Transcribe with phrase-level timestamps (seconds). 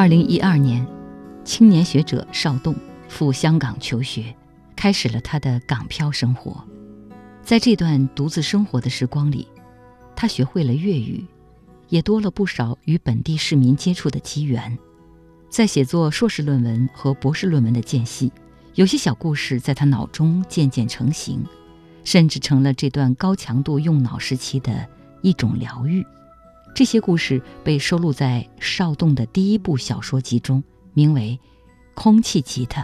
[0.00, 0.86] 二零一二年，
[1.44, 2.74] 青年学者邵栋
[3.06, 4.34] 赴香港求学，
[4.74, 6.64] 开始了他的港漂生活。
[7.42, 9.46] 在这段独自生活的时光里，
[10.16, 11.22] 他学会了粤语，
[11.90, 14.78] 也多了不少与本地市民接触的机缘。
[15.50, 18.32] 在写作硕士论文和博士论文的间隙，
[18.76, 21.44] 有些小故事在他脑中渐渐成型，
[22.04, 24.88] 甚至成了这段高强度用脑时期的
[25.20, 26.02] 一种疗愈。
[26.80, 31.38] 这些故事被收录在邵栋的第一部小说集中，名为
[31.94, 32.82] 《空气吉他》。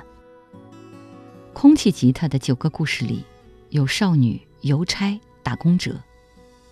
[1.54, 3.24] 空气吉他的九个故事里，
[3.70, 5.98] 有少女、邮差、打工者，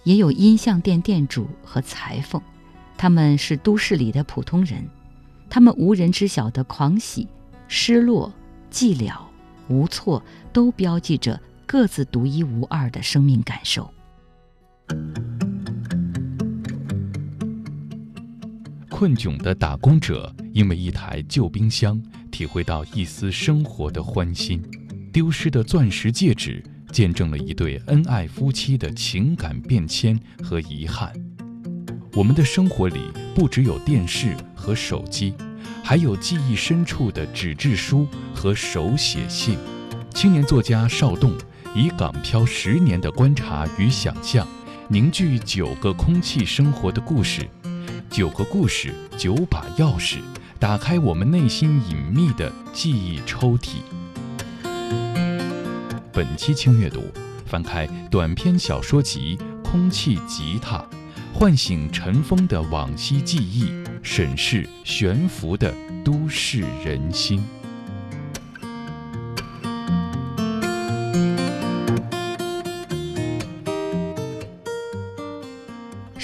[0.02, 2.42] 也有音像店店主和裁缝，
[2.98, 4.86] 他们是都市里的普通人，
[5.48, 7.26] 他们无人知晓的狂喜、
[7.68, 8.30] 失落、
[8.70, 9.16] 寂寥、
[9.68, 10.22] 无措，
[10.52, 13.90] 都标记着各自独一无二的生命感受。
[18.96, 22.00] 困窘的打工者因为一台旧冰箱，
[22.30, 24.60] 体会到一丝生活的欢欣；
[25.12, 31.12] 丢失的钻石戒指，见证了一对恩爱夫妻的情感变迁和遗憾。
[32.12, 33.00] 我们的生活里
[33.34, 35.34] 不只有电视和手机，
[35.82, 39.58] 还有记忆深处的纸质书和手写信。
[40.14, 41.32] 青年作家邵栋
[41.74, 44.46] 以港漂十年的观察与想象，
[44.88, 47.44] 凝聚九个空气生活的故事。
[48.14, 50.18] 九个故事，九把钥匙，
[50.60, 53.78] 打开我们内心隐秘的记忆抽屉。
[56.12, 57.02] 本期轻阅读，
[57.44, 59.36] 翻开短篇小说集
[59.68, 60.78] 《空气吉他》，
[61.32, 65.74] 唤醒尘封的往昔记忆，审视悬浮的
[66.04, 67.42] 都市人心。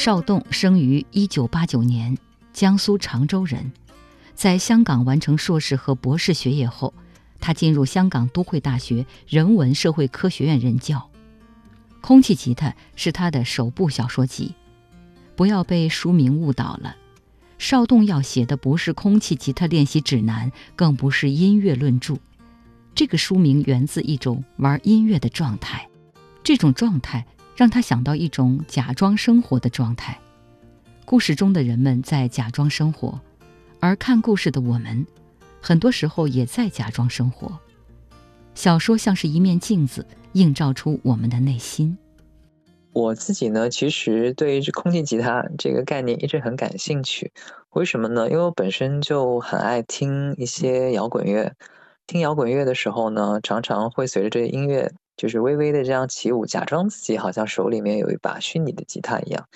[0.02, 2.16] 邵栋生于一九八九年，
[2.54, 3.70] 江苏常州人。
[4.34, 6.94] 在香港完成硕士和博士学业后，
[7.38, 10.96] 他进入香港都会大学人文社会科学院任教。
[12.00, 14.54] 《空气吉他》是他的首部小说集。
[15.36, 16.96] 不要被书名误导了，
[17.58, 22.16] 邵栋要写的不是空气吉他练习指南，更不是音乐论著。
[22.94, 25.86] 这个书名源自一种玩音乐的状态，
[26.42, 27.26] 这种状态。
[27.60, 30.18] 让他想到一种假装生活的状态，
[31.04, 33.20] 故事中的人们在假装生活，
[33.80, 35.06] 而看故事的我们，
[35.60, 37.58] 很多时候也在假装生活。
[38.54, 41.98] 小说像是一面镜子，映照出我们的内心。
[42.94, 47.30] 我自己呢，其实对于空气吉他这个概念一直很感兴趣。
[47.72, 48.30] 为什么呢？
[48.30, 51.52] 因为我本身就很爱听一些摇滚乐，
[52.10, 54.92] 听摇滚乐的时候呢，常常会随着这个音乐。
[55.16, 59.46] 就是微微的这样起舞，假装自己好像手里面有一把虚拟的吉他一样。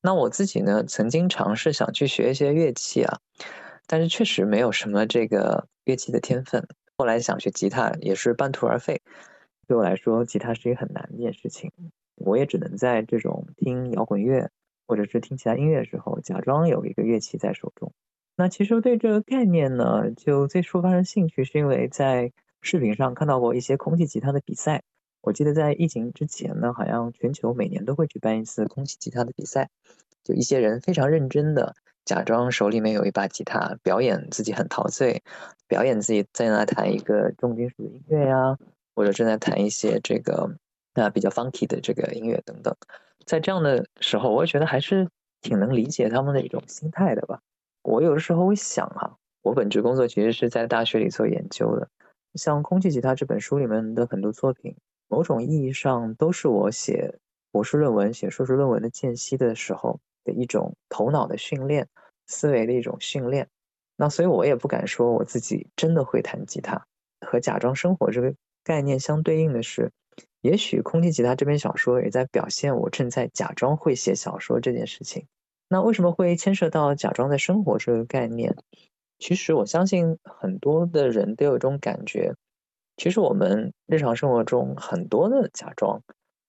[0.00, 3.18] 那我自己呢，曾经尝试想去学一些乐器啊，
[3.86, 6.66] 但是确实没有什么这个乐器的天分。
[6.96, 9.02] 后来想学吉他也是半途而废。
[9.66, 11.70] 对我来说，吉他是一个很难的一件事情。
[12.14, 14.48] 我也只能在这种听摇滚乐
[14.86, 17.92] 或者是听其他音乐的时候，假装有一个乐器在手中。
[18.40, 22.30] 那其实对这个概念呢，就最初发生兴趣，是因为在
[22.62, 24.84] 视频上看到过一些空气吉他的比赛。
[25.22, 29.70] 我记得在疫情之前呢，好像全球每年都会举办一次空气吉他的比赛，
[30.22, 35.20] 就一些人非常认真的假装手里面有一把吉他，表演自己很陶醉，
[35.66, 38.56] 表演自己在那弹一个重金属的音乐呀，
[38.94, 40.48] 或者正在弹一些这个
[40.94, 42.72] 啊比较 funky 的这个音乐等等。
[43.26, 45.08] 在这样的时候，我觉得还是
[45.42, 47.40] 挺能理解他们的一种心态的吧。
[47.82, 51.88] 我有的时候会想啊，我本职工作其实是在大学里做研究的，
[52.34, 54.76] 像《空气吉他》这本书里面的很多作品。
[55.10, 57.18] 某种意义上，都是我写
[57.50, 61.88] 博士论文、写硕士论文的间隙的时候的一种头脑的训练、
[62.26, 63.48] 思维的一种训练。
[63.96, 66.86] 那所以，我也不敢说我自己真的会弹吉他。
[67.26, 69.90] 和假装生活这个概念相对应的是，
[70.42, 75.26] 也许《空气吉他》这篇小说也在表现我正在假装会写小说这件事情。
[75.68, 78.56] 那为什么会牵涉到假装在生活这个概念？
[79.18, 82.34] 其实，我相信很多的人都有一种感觉。
[82.96, 86.02] 其实我们日常生活中很多的假装，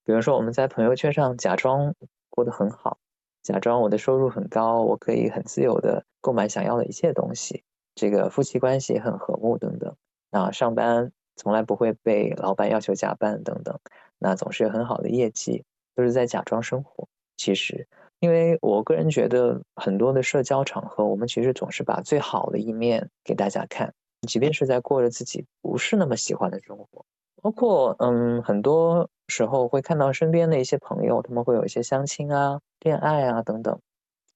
[0.04, 1.94] 比如说我们在朋友圈上假装
[2.30, 2.98] 过得很好，
[3.44, 7.64] 假装我的收入很高，我可以很自由的购买想要的一切东西，
[7.96, 9.96] 这个夫妻关系很和睦等等。
[10.32, 13.80] 那上班从来不会被老板要求加班等等，
[14.18, 15.66] 那总是有很好的业绩，
[15.96, 17.08] 都是在假装生活。
[17.38, 17.88] 其实，
[18.20, 23.94] 因为我个人觉得很多的社交场合，我们其实总是把最好的一面给大家看。
[24.28, 27.06] 即便是在过着自己不是那么喜欢的生活，
[27.42, 33.80] 包括嗯，很多时候会看到身边的一些朋友，他们会有一些相亲啊、恋爱啊等等。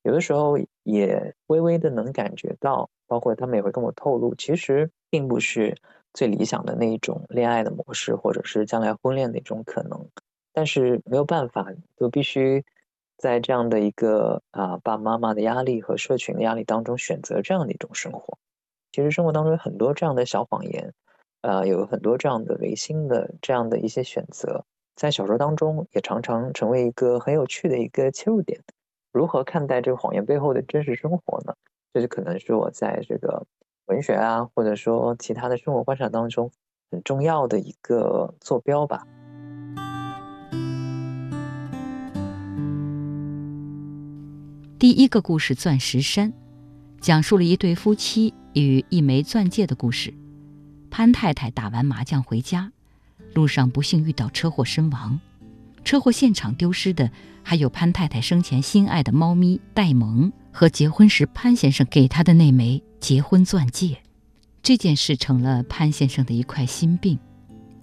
[0.04, 5.76] 有的时候也微微的能感觉到，包括他们也会跟我透露，其实并不是
[6.14, 10.08] 最理想的那一种恋爱的模式，或者是将来婚恋的一种可能。
[10.54, 12.64] 但是没有办法，就必须
[13.24, 18.38] 在这样的一个啊爸爸妈妈的压力和社群的压力当中选择这样的一种生活。
[18.92, 20.94] 其实生活当中有很多这样的小谎言，
[21.40, 24.66] 呃，有很多这样的违心的这样的一些选择，
[24.98, 28.60] 在小说当中也常常成为一个很有趣的一个切入点。
[29.14, 31.56] 如何看待这个谎言背后的真实生活呢？
[31.94, 33.46] 这就可能是我在这个
[33.86, 36.52] 文学啊，或者说其他的生活观察当中
[36.92, 39.08] 很重要的一个坐标吧。
[44.84, 46.30] 第一个故事《钻石山》，
[47.00, 50.14] 讲述了一对夫妻与一枚钻戒的故事。
[50.92, 52.70] 潘太太打完麻将回家，
[53.34, 55.18] 路上不幸遇到车祸身亡。
[55.86, 57.10] 车祸现场丢失的
[57.44, 64.00] 还有潘太太生前心爱的猫咪戴蒙和结婚时潘先生给她的那枚结婚钻戒。
[64.62, 67.18] 这件事成了潘先生的一块心病。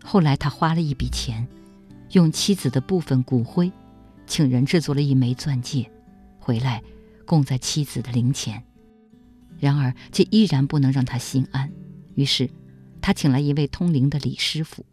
[0.05, 1.49] 后来他花了一笔钱，
[2.11, 3.73] 用妻子的部分骨灰，
[4.27, 5.91] 请人制作了一枚钻戒，
[6.41, 6.83] 回来
[7.25, 8.61] 供在妻子的灵前。
[9.59, 11.71] 然而这依然不能让他心安，
[12.15, 12.51] 于是
[13.01, 14.85] 他请来一位通灵的李师傅。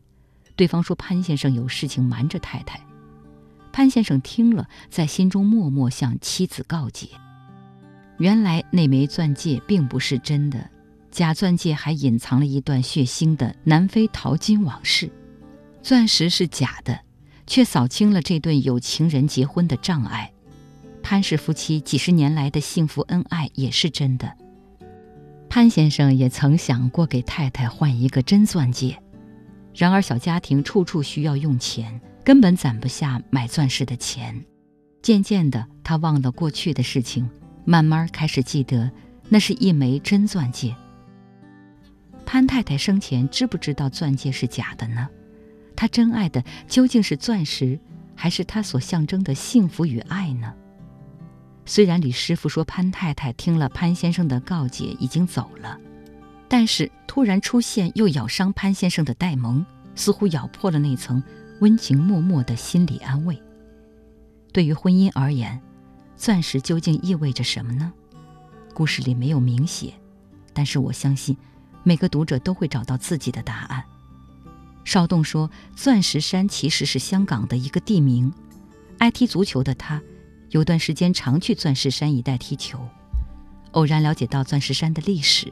[0.56, 2.80] 对方说潘先生有事情瞒着太太。
[3.72, 7.10] 潘先生听了，在心中默默向妻子告诫：
[8.18, 10.70] 原来那枚钻戒并不是真的，
[11.12, 15.12] 假钻戒还隐藏了一段血腥的南非淘金往事。
[15.84, 17.00] 钻石是假的，
[17.46, 20.34] 却扫清了这对有情人结婚的障碍。
[21.10, 24.30] 潘氏夫妻几十年来的幸福恩爱也是真的。
[25.48, 29.02] 潘先生也曾想过给太太换一个真钻戒，
[29.74, 32.02] 然而小家庭处处需要用钱。
[32.26, 34.44] 根本攒不下买钻石的钱。
[35.02, 37.30] 渐渐的，他忘了过去的事情，
[37.64, 38.92] 慢慢开始记得
[39.30, 40.76] 那是一枚真钻戒。
[42.26, 45.08] 潘太太生前知不知道钻戒是假的呢？
[45.74, 47.80] 她真爱的究竟是钻石，
[48.14, 50.54] 还是她所象征的幸福与爱呢？
[51.68, 55.78] 虽然李师傅说潘太太听了潘先生的告诫已经走了，
[56.48, 61.22] 但是突然出现又咬伤潘先生的戴蒙，似乎咬破了那层。
[61.60, 63.42] 温情脉脉的心理安慰。
[64.54, 65.60] 对于婚姻而言，
[66.16, 67.92] 钻石究竟意味着什么呢？
[68.76, 69.96] 故事里没有明写，
[70.54, 71.36] 但是我相信，
[71.82, 73.84] 每个读者都会找到自己的答案。
[74.86, 78.32] 邵栋说：“钻石山其实是香港的一个地名。
[79.00, 80.00] 爱踢足球的他，
[80.50, 82.80] 有段时间常去钻石山一带踢球。
[83.72, 85.52] 偶然了解到钻石山的历史，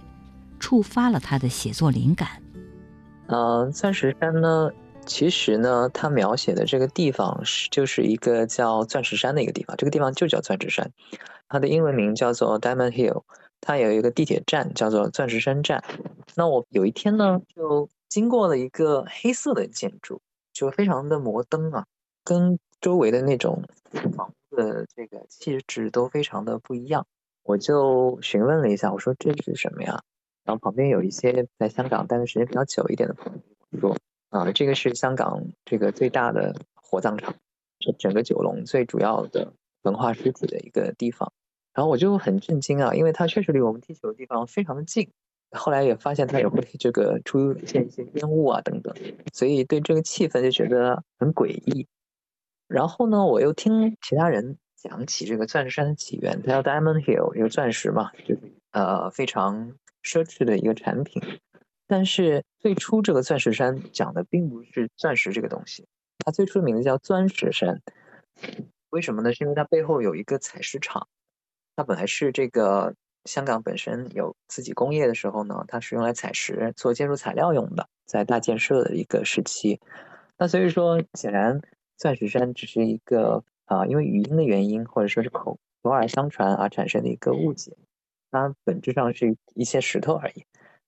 [0.59, 2.41] 触发了他的写作灵感。
[3.27, 4.69] 呃，钻石山呢？”
[5.05, 10.91] 其实呢，他描写的这个地方是就是一个叫钻石山的一个地方，这个地方就叫钻石山，
[11.47, 13.21] 它的英文名叫做 Diamond Hill，
[13.61, 15.83] 它有一个地铁站叫做钻石山站。
[16.33, 20.19] 那我有一天呢，就经过了一个黑色的建筑，
[20.53, 21.85] 就非常的摩登啊，
[22.23, 23.61] 跟周围的那种
[24.17, 27.05] 房子的这个气质都非常的不一样。
[27.43, 30.01] 我就询问了一下，我说这是什么呀？
[30.43, 33.95] 然后旁边有一些在香港待的时间比较久一点的朋友说。
[34.29, 37.33] 啊，这个是香港这个最大的火葬场，
[37.79, 39.53] 是整个九龙最主要的
[39.83, 41.31] 文化尸体的一个地方。
[41.73, 45.09] 然后我就很震惊啊，因为它确实离我们踢球的地方非常的近。
[45.51, 48.93] 后来也发现它也会这个出现一些烟雾啊等等，
[49.31, 51.87] 所以对这个气氛就觉得很诡异。
[52.67, 61.21] 然后呢，我又听其他人讲起这个钻石山的起源，它叫 Diamond Hill，一个钻石嘛，就是呃非常奢侈的一个产品。
[61.87, 65.85] 但是最初这个钻石山讲的并不是钻石这个东西，
[66.25, 67.81] 它最初的名字叫钻石山。
[68.89, 69.33] 为什么呢？
[69.33, 71.07] 是因为它背后有一个采石场。
[71.75, 72.95] 它本来是这个
[73.25, 79.79] 香港本身有自己工业的时候呢，它是用来采石做建筑材料用的，在大建设的一个时期。
[80.37, 81.61] 那所以说，显然
[81.97, 87.75] 钻石山只是一个啊，因为语音的原因或者说是口口耳相传而产生的一个误解，
[88.31, 90.43] 它本质上是一些石头而已。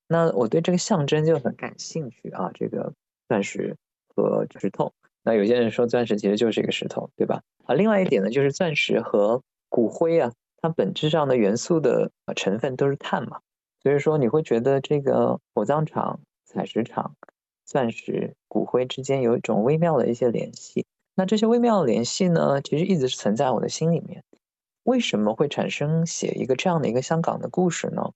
[0.08, 2.94] 那我对这个象征就很感兴趣啊，这个
[3.28, 3.76] 钻石
[4.16, 4.94] 和石头。
[5.24, 7.42] 那有些人说钻石其实就是一个石头，对吧？
[7.66, 13.42] 啊，另外一点呢，就是钻石和骨灰啊，它本质上的元素的成分都是碳嘛，
[13.84, 17.16] 所以说你会觉得这个火葬场、采石场、
[17.66, 20.86] 钻石、骨灰之间有一种微妙的一些联系。
[21.20, 24.24] 那这些微妙的联系呢，其实一直是存在我的心里面。
[24.84, 28.12] 为什么会产生写一个这样的一个香港的故事呢？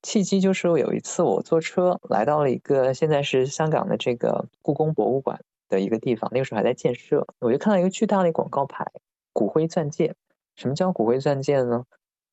[0.00, 5.38] 契机就是有一次我坐车来到了一个现在是香港的这个故宫博物馆
[5.68, 8.86] 的一个地方，那个时候还在建设，我就看到一个巨大的广告牌
[9.34, 10.14] “骨灰钻戒”。
[10.56, 11.84] 什么叫骨灰钻戒呢？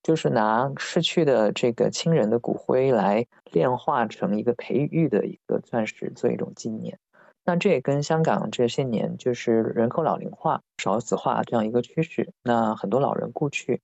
[0.02, 6.98] 就是拿逝去的这个亲人的骨灰来炼化成一个培育的一个钻石，做一种纪念。
[7.48, 12.34] 那这也跟香港这些年就是人口老龄化、少子化这样一个趋势。
[12.42, 13.82] 那很多老人故去，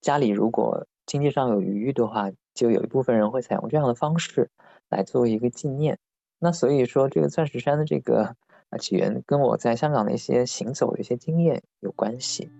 [0.00, 4.50] 家里如果经济上有余裕的话，就有一部分人会采用这样的方式
[4.88, 5.96] 来作为一个纪念。
[6.40, 8.34] 那所以说，这个钻石山的这个
[8.80, 12.50] 起源跟我在香港的一些行走的一些经验有关系。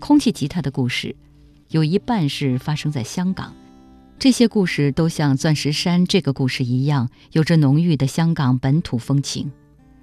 [0.00, 1.14] 空气吉他的故事，
[1.68, 3.54] 有一半是发生在香港。
[4.22, 9.50] 这些故事都像钻石山这个故事一样，有着浓郁的香港本土风情。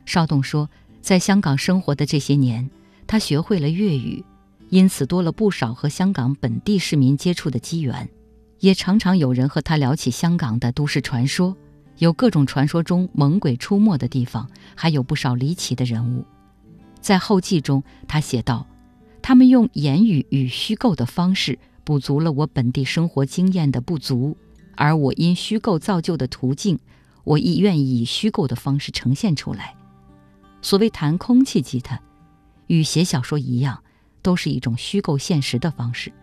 [0.06, 2.70] 邵栋说，在香港生活的这些年，
[3.08, 4.22] 他学会了粤语，
[4.68, 8.10] 因此多了不少和香港本地市民接触的机缘，
[8.60, 11.56] 也常常有人和他聊起香港的都市传说，
[12.00, 16.26] 有各种传说中猛鬼出没的地方，还有不少离奇的人物。
[17.00, 18.68] 在后记中，他写道。
[19.22, 24.38] 他们用言语与虚构的方式补足了我本地生活经验的不足，
[24.75, 26.77] 而我因虚构造就的途径，
[27.24, 29.75] 我亦愿意以虚构的方式呈现出来。
[30.62, 32.00] 所谓弹空气吉他，
[32.67, 33.84] 与写小说一样，
[34.22, 36.13] 都是一种虚构现实的方式。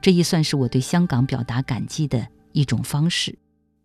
[0.00, 3.36] 这亦算是我对香港表达感激的一种方式。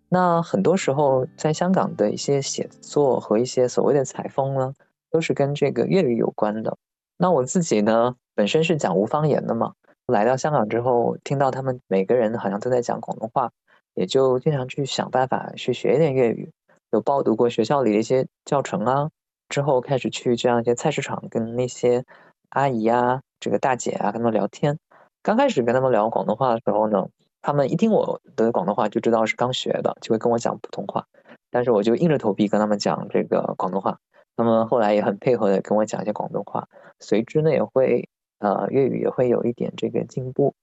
[0.08, 4.74] 那很多时候，在香港的一些写作和一些所谓的采风呢，
[5.12, 6.78] 都是跟这个粤语有关的。
[7.18, 8.16] 那我自己呢？
[8.34, 9.74] 本身是讲无方言的嘛，
[10.10, 13.52] 来到香港之后，听到他们每个人好像都在讲广东话，
[13.94, 16.52] 也就经常去想办法去学一点粤语。
[16.92, 19.12] 有报读过学校里的一些教程啊，
[19.48, 22.04] 之后开始去这样一些菜市场，跟那些
[22.50, 24.80] 阿姨啊、这个大姐啊，跟他们聊天。
[25.22, 27.08] 刚开始跟他们聊广东话的时候呢，
[27.42, 31.06] 他们一听我的广东话就知道是刚学的，就会跟我讲普通话。
[31.52, 34.00] 但是我就硬着头皮跟他们讲这个广东话，
[34.36, 36.68] 他们后来也很配合的跟我讲一些广东话，
[37.00, 38.10] 随之呢也会。
[38.40, 40.54] 呃，粤语也会有一点这个进步。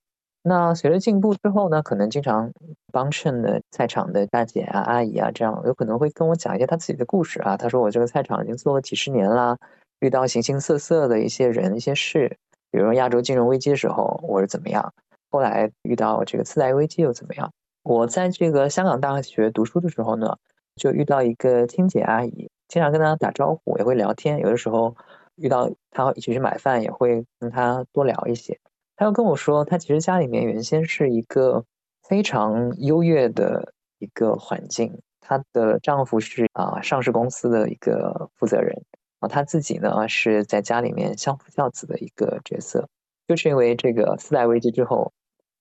[0.42, 2.52] 那随着进步之后呢，可能经常
[2.92, 7.56] 帮衬的菜场的大姐啊、阿姨啊，这样有可能会跟我讲一些他自己的故事啊。
[7.56, 9.58] 他说我这个菜场已经做了几十年啦，
[9.98, 12.36] 遇到形形色色的一些人、一些事，
[12.70, 14.92] 比如亚洲金融危机的时候我是怎么样，
[15.32, 17.50] 后来遇到这个次贷危机又怎么样。
[17.82, 20.36] 我在这个香港大学读书的时候呢，
[20.76, 24.96] 就遇到一个清洁阿姨，经常跟她打招呼，也会聊天，有的时候。
[25.36, 28.58] 遇到他一起去买饭，也会跟他多聊一些。
[28.96, 31.64] 他又跟我说，他其实家里面原先是一个
[32.02, 34.98] 非常优越的一个环境。
[35.20, 38.84] 她的丈夫是啊上市公司的一个负责人
[39.20, 42.88] 啊，她自己呢是在家里面相夫教子的一个角色。
[43.28, 45.12] 就是因为这个次贷危机之后，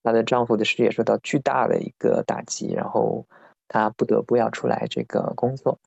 [0.04, 3.26] 她的丈夫的事业受到巨大的一个打击，然后
[3.68, 5.78] 她不得不要出来这个工作。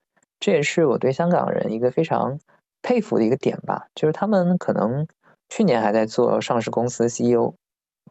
[0.40, 2.38] 这也是我对香港人一个非常。
[2.82, 5.06] 佩服的一个点吧，就是他们可能
[5.48, 7.54] 去年还在做上市公司 CEO，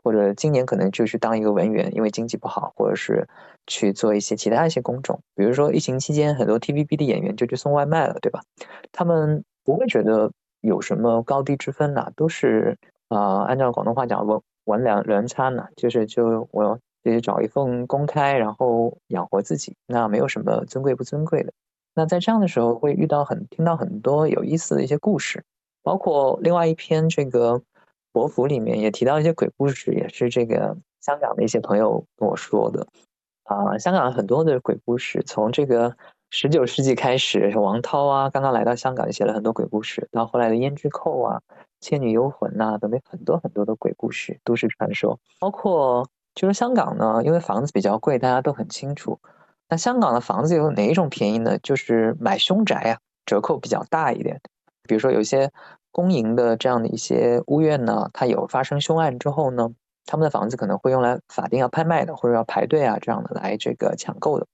[0.03, 3.27] 或者今年可能就去当一个文员，因为经济不好，或者是
[3.67, 5.19] 去做一些其他一些工种。
[5.35, 8.41] 比如说疫情期间，很多 TVB 的演员就去送外卖了，对吧？
[8.91, 10.31] 他们不会觉得
[10.61, 12.77] 有什么高低之分呐，都是
[13.09, 21.53] 啊，按照广东话讲，文文两人差呢，就是就我得找一份公开，然后养活自己，那没有什么尊贵不尊贵的。
[21.97, 25.43] 那在这样的时候，会遇到很听到很多有意思的一些故事，
[25.81, 27.59] 包括另外一篇这个
[28.11, 32.85] 博府里面也提到一些鬼故事，也是这个香港的一些朋友跟我说的。
[33.45, 35.97] 啊，香港很多的鬼故事，从这个
[36.29, 41.41] 十九世纪开始，王涛啊，刚刚来到香港写了很多鬼故事，到后来的胭脂扣啊、
[41.79, 45.17] 倩女幽魂呐，等等很多很多的鬼故事、都市传说。
[45.39, 49.17] 包括就是香港呢，因为房子比较贵，大家都很清楚。
[49.69, 51.57] 那香港的房子有哪一种便宜呢？
[51.59, 54.39] 就是买凶宅啊，折扣比较大一点。
[54.87, 55.51] 比如说有一些
[55.91, 59.69] 公营的这样的一些屋苑呢，它有发生凶案之后呢，
[60.05, 64.47] 他们的房子可能会用来法定要拍卖的，或者要排队啊这样的来这个抢购的。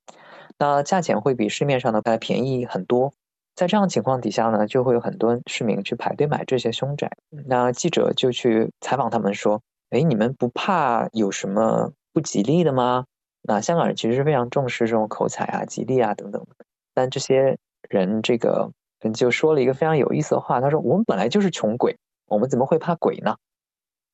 [0.58, 3.14] 那价钱会比市面上的来便宜很多。
[3.56, 7.12] 在这样情况底下呢，就会有很多市民去排队买这些凶宅。
[7.46, 13.06] 那记者就去采访他们说：“哎，你们不怕有什么不吉利的吗？”
[13.46, 16.46] 那香港人其实是非常重视这种口才啊、吉利啊等等，
[16.94, 17.58] 但这些
[17.90, 18.72] 人这个
[19.14, 21.98] 就说了一个非常有意思的话，他说：“我们本来就是穷鬼，
[22.28, 23.36] 我们怎么会怕鬼呢？”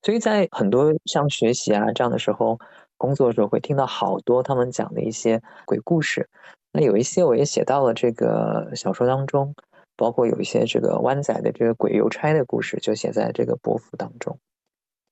[0.01, 2.57] 所以在很多像学习啊这样的时候，
[2.97, 6.27] 工作的时候会听到好多他们讲的一些鬼故事。
[6.71, 9.53] 那有一些我也写到了这个小说当中，
[9.95, 14.39] 包括有一些这个湾仔的这个鬼邮差的故事，就写在这个博府当中。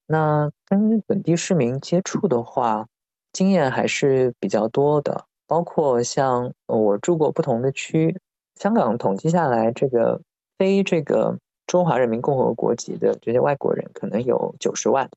[0.08, 2.88] 那跟本地市民接触的话，
[3.34, 8.18] 经验还是比较多的，包括像我住过不同的区，
[8.56, 10.20] 香港统计下来，这个
[10.58, 15.10] 非这个中华人民共和国籍的这些外国人可能有九十万，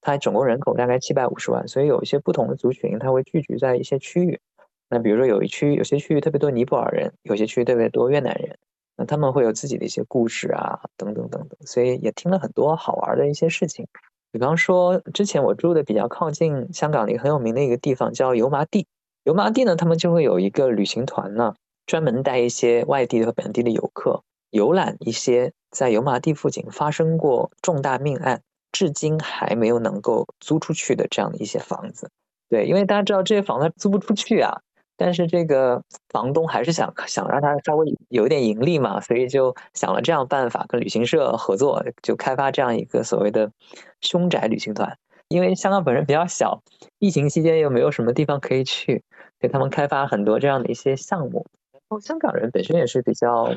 [0.00, 4.40] 它总共人口大概七百五十万，所以有一些不同的族群，它会聚集在一些区域。
[4.90, 8.56] 那比如说有一区，有些区域特别多尼泊尔人，有些区域特别多越南人，
[8.96, 13.86] 那他们会有自己的一些故事啊，等等等等，所以也听了很多好玩的一些事情。
[14.30, 18.86] 比方说，之前我住的比较靠近香港的一个很有名的一个地方叫油麻地，
[19.24, 21.54] 油麻地呢，他们就会有一个旅行团呢，
[21.86, 28.42] 专门带一些外地和本地的游客游览一些在油麻地附近发生过重大命案，
[28.72, 32.10] 至今还没有能够租出去的这样的一些房子。
[32.48, 34.60] 对，因为大家知道这些房子租不出去啊。
[34.98, 43.50] 但是这个房东还是想想让他稍微有一点盈利嘛，所以就想了这样办法，跟旅行社合作，就开发这样一个所谓的
[44.00, 44.98] 凶宅旅行团。
[45.28, 46.62] 因为香港本身比较小，
[46.98, 49.04] 疫情期间又没有什么地方可以去，
[49.38, 51.46] 给他们开发很多这样的一些项目。
[51.72, 53.54] 然后香港人本身也是比较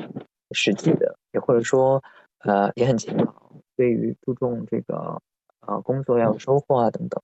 [0.52, 2.02] 实际的，也或者说
[2.44, 3.32] 呃也很勤劳，
[3.76, 5.20] 对于注重这个
[5.66, 7.20] 呃工作要有收获啊等等。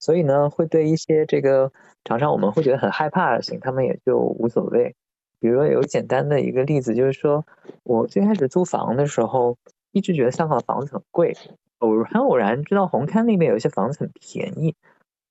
[0.00, 1.72] 所以呢，会对一些这个
[2.04, 4.94] 常常我们会觉得很害怕的事情，他们也就无所谓。
[5.40, 7.44] 比如说有简单的一个例子，就是说
[7.84, 9.56] 我最开始租房的时候，
[9.92, 11.36] 一直觉得香港的房子很贵，
[11.78, 14.74] 偶很偶然知道红磡那边有一些房子很便宜，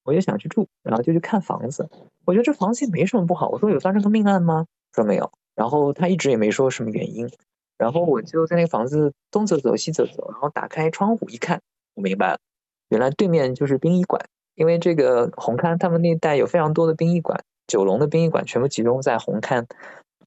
[0.03, 1.89] 我就想去住，然后就去看房子。
[2.25, 3.49] 我觉得这房子也没什么不好。
[3.49, 4.65] 我说有发生过命案吗？
[4.93, 5.29] 说没有。
[5.55, 7.29] 然后他一直也没说什么原因。
[7.77, 11.61] 然后我就在那个房子东走走西走走，然后打开窗户一看，
[11.95, 12.39] 我明白了，
[12.89, 14.21] 原来对面就是殡仪馆。
[14.57, 19.63] 因为这个红磡，他们那一带有非常多的殡仪馆，九龙的殡仪馆全部集中在红磡。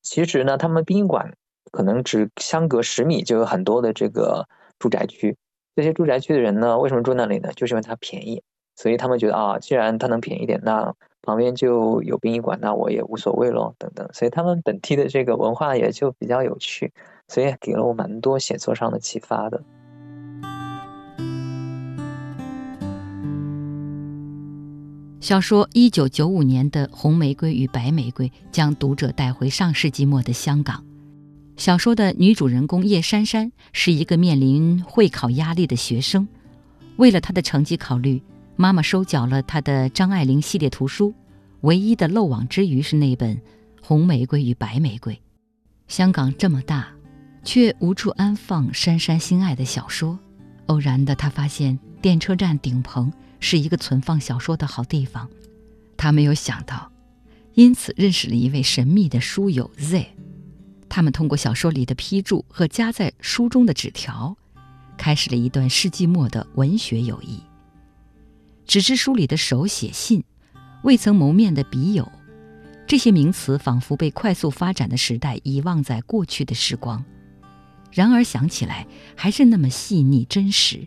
[0.02, 1.34] 其实呢，他们殡仪馆
[1.72, 4.46] 可能只相隔十米就有很多的这个
[4.78, 5.36] 住宅区。
[5.74, 7.50] 这些住宅区的人呢，为什么住那里呢？
[7.56, 8.40] 就是因为它便宜，
[8.76, 14.08] 所以他们觉得啊，既然它能便宜点，那旁边就有殡仪馆，那我也无所谓咯，等等。
[14.12, 16.92] 所以他们本地的这个文化也就比较有趣，
[17.26, 19.60] 所以给了我蛮多写作上的启发的。
[25.20, 30.82] 小说一九九五年的《红玫瑰与白玫瑰》将读者带回上世纪末的香港。
[31.58, 36.26] 小说的女主人公叶珊珊是一个面临会考压力的学生，
[36.96, 38.22] 为了她的成绩考虑，
[38.56, 41.12] 妈妈收缴了她的张爱玲系列图书，
[41.60, 43.36] 唯一的漏网之鱼是那本
[43.82, 45.12] 《红玫瑰与白玫瑰》。
[45.86, 46.88] 香港这么大，
[47.44, 50.18] 却无处安放珊珊心爱的小说。
[50.68, 53.12] 偶然的，她发现电车站顶棚。
[53.40, 55.28] 是一个存放小说的好地方，
[55.96, 56.92] 他没有想到，
[57.54, 60.06] 因此认识了一位神秘的书友 Z。
[60.88, 64.36] 他们通过小说里的批注和夹在书中的纸条，
[64.96, 67.40] 开始了一段世纪末的文学友谊。
[68.66, 70.22] 纸质书里的手写信，
[70.82, 72.10] 未曾谋面的笔友，
[72.86, 77.04] 这些名词仿佛被快速发展的时代遗忘在过去的时光，
[77.92, 80.86] 然而想起来还是那么细腻真实。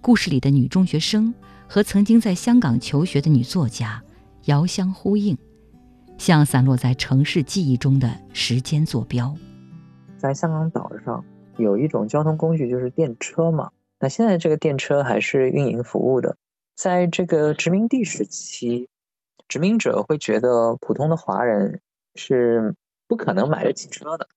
[0.00, 1.34] 故事里的女中学生。
[1.68, 4.02] 和曾经在香港求学的女作家
[4.44, 5.36] 遥相呼应，
[6.18, 9.34] 像散落在城市记忆中的时间坐标。
[10.16, 11.24] 在香港岛上
[11.56, 13.70] 有一种交通工具，就是电车嘛。
[13.98, 16.36] 那现在这个电车还是运营服务的。
[16.74, 18.88] 在这个殖民地时期，
[19.48, 21.80] 殖民者会觉得普通的华人
[22.14, 22.74] 是
[23.08, 24.28] 不可能买得起车的，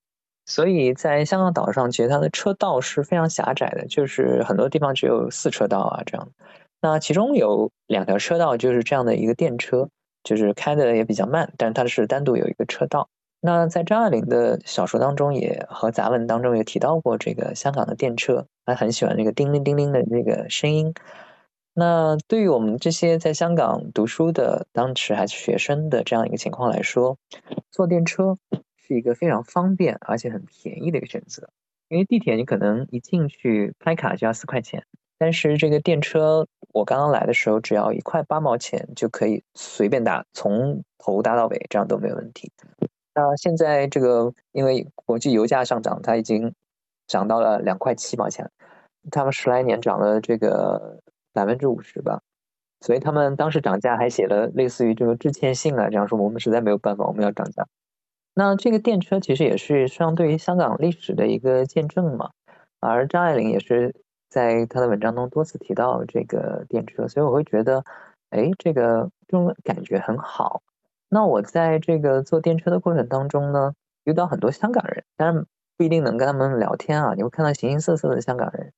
[0.45, 6.29] 所以在香港岛上，其实它的车道是非常狭窄的，就是很多地方只有四车道啊这样。
[6.81, 9.89] 那其中有两条车道，就是这样的一个电车，
[10.23, 13.09] 就是开的也比较慢，但是它是单独有一个车道。
[13.41, 20.93] 那在张爱玲的小说当中，也和杂文当中也提到过这个香港的电车，她很喜欢那个叮铃叮铃的那个声音。
[21.73, 27.17] 那对于我们这些在香港读书的，当时还是学生的这样一个情况来说，
[27.71, 28.37] 坐电车
[28.75, 31.49] 是一个非常方便而且很便宜的一个选择，
[31.87, 34.83] 因为地铁你可能一进去拍卡就要四块钱。
[35.19, 42.49] 但是这个电车，我刚刚来的时候只要一块八毛钱就可以随便搭，从头搭到尾，这样都没有问题。
[43.13, 46.55] 那现在这个因为国际油价上涨，它已经
[47.05, 48.49] 涨到了两块七毛钱，
[49.11, 51.01] 他们十来年涨了这个
[51.33, 52.21] 百分之五十吧，
[52.79, 57.67] 所以他们当时涨价还写了类似于这个致歉信啊，这样说我们实在没有办法，我们要涨价。
[58.35, 62.29] 那这个电车其实也是相对于香港历史的一个见证嘛，
[62.79, 63.93] 而张爱玲也是。
[64.29, 67.83] 在他的文章中多次提到这个电车，所以我会觉得，
[68.29, 70.61] 哎，这个这种感觉很好。
[71.09, 77.15] 那我在这个坐电车的过程当中呢，遇到很多香港人，但是不一定能跟他们聊天啊。
[77.15, 78.71] 你会看到形形色色的香港人，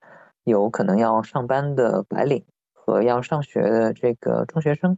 [0.45, 4.97] 有可能要上班的白领和要上学的这个中学生。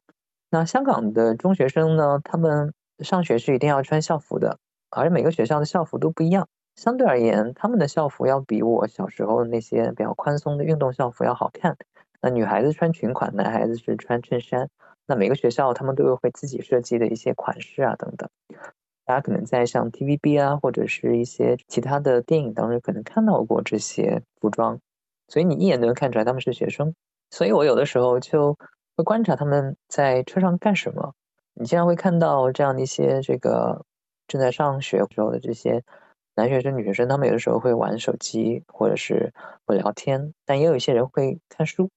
[0.52, 4.60] 那香港的中学生呢，他们上学是一定要穿校服的，
[4.92, 6.48] 而每个学校的校服都不一样。
[6.76, 11.78] 相对而言，他们的校服要比我小时候那些比较宽松的运动校服要好看。
[12.22, 14.70] 那女孩子穿裙款，男孩子是穿衬衫。
[15.06, 18.30] 那每个学校他们都有会自己设计的一些款式啊等等。
[19.06, 24.80] 大家可能在像 TVB 啊，或者是一些其他的电影当中，可能看到过这些服装，
[25.28, 26.96] 所以你一眼就能看出来他们是学生。
[27.30, 28.58] 所以我有的时候就
[28.96, 31.14] 会观察他们在车上干什么。
[31.54, 33.86] 你经常会看到这样的一些这个
[34.28, 35.84] 正在上学时候的这些
[36.36, 39.34] 男学生、女学生，他们有的时候会玩手机，或者是
[39.66, 41.90] 会聊天，但也有一些人会看书。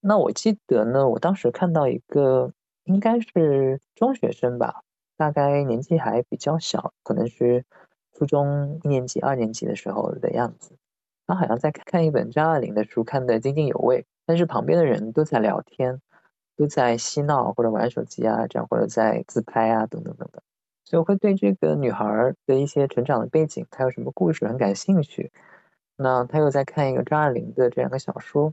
[0.00, 2.52] 那我记得呢，我当时看到一个
[2.84, 4.82] 应该是中学生吧。
[5.16, 7.64] 大概年纪还比较小，可能是
[8.14, 10.76] 初中一年级、二年级的时候的样子。
[11.26, 14.06] 他好像在看一本张爱玲的书，看得津津有味。
[14.24, 16.00] 但是旁边的人都在聊天，
[16.56, 20.42] 都在嬉闹或者玩手机啊，这样或者在自拍啊，等等等等。
[20.90, 25.30] 所以我会对这个女孩的一些成长的背景，她有什么故事很感兴趣。
[25.96, 28.52] 那她又在看一个张爱玲的这样的小说。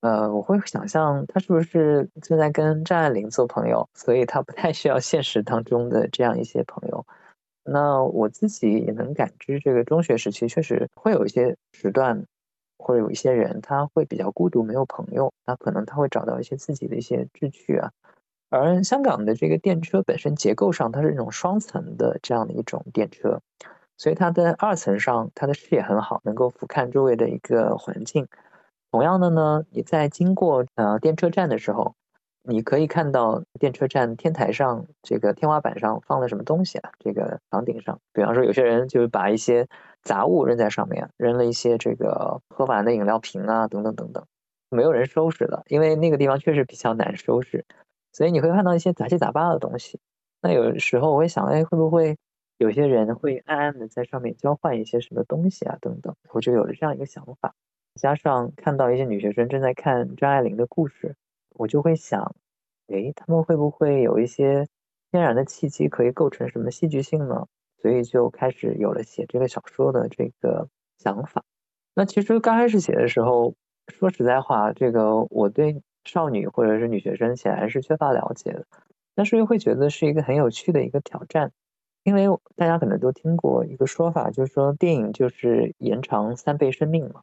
[0.00, 7.04] 呃，我会想象他是不是正在跟张爱玲做朋友，所以他不太需要现实当中的这样一些朋友。
[7.64, 12.24] 那我自己也能感知，这个中学时期确实会有一些时段，
[12.78, 15.32] 或者有一些人他会比较孤独，没有朋友。
[15.46, 17.92] 那可能他会找到一些自己的一些志趣啊。
[18.52, 23.40] 而香港的这个电车本身结构上，它是一种双层的这样的一种电车，
[23.96, 28.28] 所以它的二层上，它的视野很好，能够俯瞰周围的一个环境。
[28.90, 31.94] 同样的呢，你在经过呃电车站的时候，
[32.42, 36.90] 你可以看到电车站天台上这个天花板上放了什么东西啊？
[36.98, 39.66] 这个房顶上，比方说有些人就是把一些
[40.02, 44.22] 杂物扔在上面，扔了一些这个喝完的饮料瓶啊，等等等等，
[44.68, 47.64] 没有人收拾的，因为那个地方确实比较难收拾，
[48.12, 49.98] 所以你会看到一些杂七杂八的东西。
[50.40, 52.16] 那有时候我会想，哎，会不会
[52.58, 55.76] 有些人会暗暗的在上面交换一些什么东西啊？
[55.80, 57.54] 等等，我就有了这样一个想法。
[58.00, 61.14] 加上看到一些女学生正在看张爱玲的故事，
[61.50, 62.34] 我就会想，
[62.88, 64.66] 诶，他们会不会有一些
[65.10, 67.46] 天然的契机可以构成什么戏剧性呢？
[67.80, 71.44] 所以就开始有了写这个小说的这个想法。
[71.94, 73.54] 那其实刚开始写的时候，
[73.88, 78.66] 说实在话，这个我对少女或者是女学生显然是缺乏了解的，
[79.14, 81.52] 但是又会觉得是一个很有趣的一个挑战，
[82.02, 87.22] 因为大家可能都听过一个说法，就是说电影就是延长三倍生命嘛。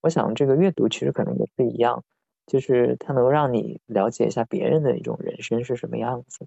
[0.00, 2.04] 我想，这个阅读其实可能也是一样，
[2.46, 6.46] 就是它能够让你了解一下别人的一种人生是什么样子。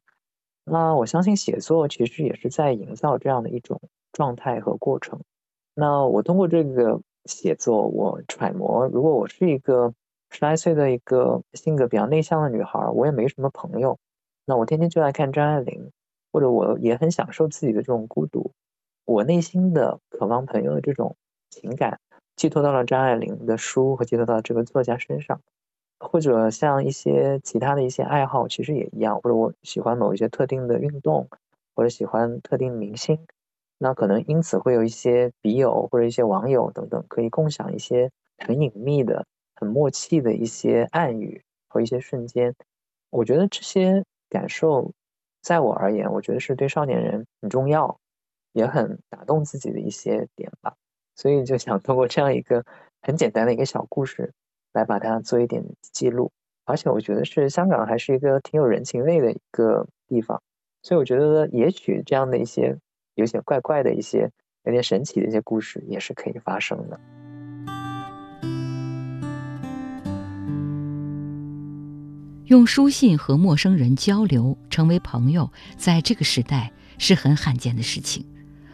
[0.63, 3.81] 那我相信写作其实也是在营造这样的一种
[4.13, 5.19] 状态和过程。
[5.73, 9.93] 那我通过这个写作，我揣摩，如果我是一个
[10.31, 13.99] 十来岁的一个性格比较内向的女孩，我也没什么朋友，
[14.45, 15.91] 那我天天就爱看张爱玲，
[16.31, 18.51] 或者我也很享受自己的这种孤独，
[19.05, 21.15] 我内心的渴望朋友的这种
[21.49, 21.99] 情感。
[22.37, 25.41] 寄托到了张爱玲的书和寄托到这个作家身上，
[25.99, 29.19] 或者像一些其他的一些爱好，其实也一样。
[29.21, 31.27] 或者我喜欢某一些特定的运动，
[31.75, 33.19] 或者喜欢特定明星，
[33.77, 39.25] 那可能因此会有一些笔友或者一些网友等等，可以共享一些很隐秘的、
[39.61, 42.55] 很默契的一些暗语和一些瞬间。
[43.11, 44.91] 我觉得这些感受，
[45.43, 47.99] 在我而言，我觉得是对少年人很重要，
[48.53, 50.73] 也很打动自己的一些点吧。
[51.15, 52.65] 所以就想通过这样一个
[53.03, 54.33] 很简单的一个小故事，
[54.73, 56.31] 来把它做一点记录。
[56.65, 60.41] 而且我觉得是香港还是一个挺有人情味的一个地方，
[60.81, 62.77] 所以我觉得也许这样的一些
[63.13, 64.31] 有些怪怪的一些
[64.63, 66.99] 有点神奇的一些故事也是可以发生的。
[72.51, 78.25] 用书信和陌生人交流，成为朋友，在这个时代是很罕见的事情。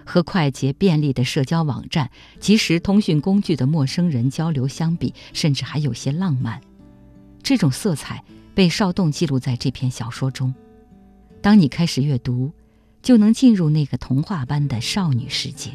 [0.04, 2.10] 和快捷便利的社交网站、
[2.40, 6.60] 即时通讯工具的陌生人交流相比，甚至还有些浪漫。
[7.44, 8.24] 这种色彩
[8.56, 10.52] 被少栋记录在这篇小说中。
[11.40, 12.52] 当你开始阅读，
[13.04, 15.70] 就能进入那个童话般的少女世界。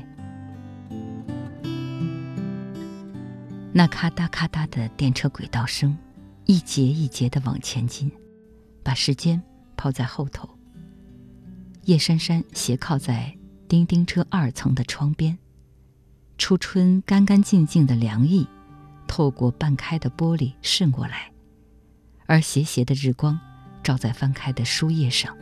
[3.73, 5.97] 那咔嗒咔嗒的电车轨道声，
[6.47, 8.11] 一节一节的往前进，
[8.83, 9.43] 把时间
[9.77, 10.49] 抛在后头。
[11.85, 13.37] 叶珊珊斜靠在。
[13.69, 15.39] 叮叮车二层的窗边，
[16.37, 18.47] 初春干干净净的凉意，
[19.09, 21.33] 透过半开的玻璃渗过来，
[22.27, 23.41] 而斜斜的日光
[23.83, 25.35] 照在翻开的书页上，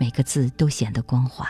[0.00, 1.48] 每个字都显得光滑。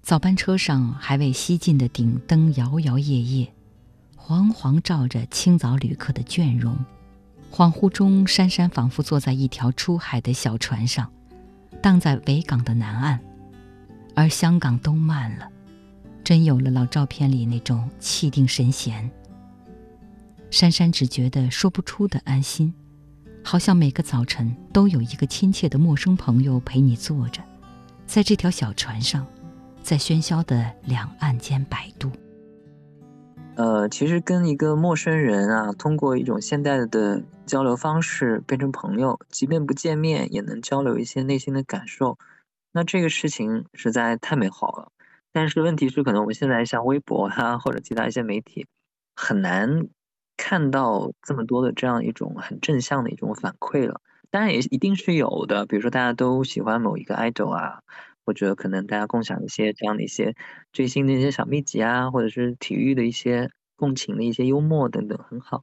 [0.00, 3.48] 早班车上还未熄尽的顶灯摇摇曳曳，
[4.14, 6.78] 黄黄照着清早旅客的倦容。
[7.50, 11.10] 恍惚中，珊珊仿佛坐在一条出海的小船上，
[11.80, 13.18] 荡在维港的南岸。
[14.14, 15.48] 而香港都慢了，
[16.24, 19.10] 真有了老照片里那种气定神闲。
[20.50, 22.72] 珊珊只觉得说不出的安心，
[23.42, 27.42] 好像每个早晨都有一个亲切的陌生朋友陪你坐着，
[28.06, 29.26] 在这条小船上，
[29.82, 32.10] 在喧嚣的两岸间摆渡。
[33.56, 42.18] 呃，其实跟一个陌生人啊，通过一种现代的交流方式变成朋友，即便不见面也能交流一些内心的感受，
[42.72, 44.92] 那这个事情实在太美好了。
[45.32, 48.66] 但是问题是，可能我们现在像微博啊或者其他一些媒体，
[49.14, 49.88] 很难
[50.36, 54.02] 看到这么多的这样一种很正向的一种反馈了。
[54.30, 57.80] 当然也一定是有的，比如说大家都喜欢某一个 idol 啊。
[58.26, 60.34] 或者可能大家共享一些这样的一些
[60.72, 65.62] 追星的一些小秘籍啊，或者是体育的一些共情的一些幽默等等，很好。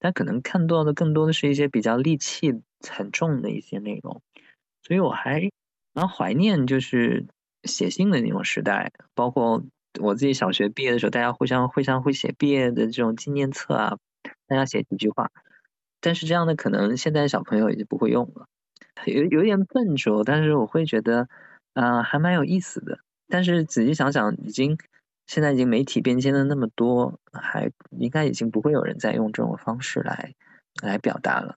[0.00, 4.20] 但可能看到的更多的是一些比较戾气很重的一些内容，
[4.82, 5.48] 所以我还
[5.92, 7.26] 蛮怀念就是
[7.62, 9.62] 写信的那种时代，包括
[10.00, 13.98] 我自己小学毕业的时候，大家互相互相会写毕业的这种纪念册啊，
[14.48, 15.30] 大家写几句话。
[16.00, 18.48] 但是这样的可能现在小朋友已经不会用了，
[19.06, 21.28] 有有点笨拙，但是我会觉得。
[21.74, 22.98] 啊，还蛮有意思的。
[23.28, 24.76] 但是仔细想想，已经
[25.26, 30.34] 现在已经媒体变迁了那么多，还应该已经不会有人再用这种方式来
[30.82, 31.54] 来表达了。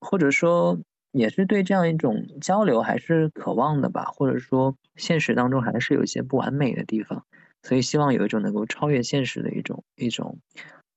[0.00, 0.78] 或者说，
[1.12, 4.04] 也是对这样一种交流还是渴望的吧。
[4.04, 7.24] 或者说，现实当中还是有一些不完美的地方，
[7.62, 10.38] 所以希望有一种能够超越现实的一种一种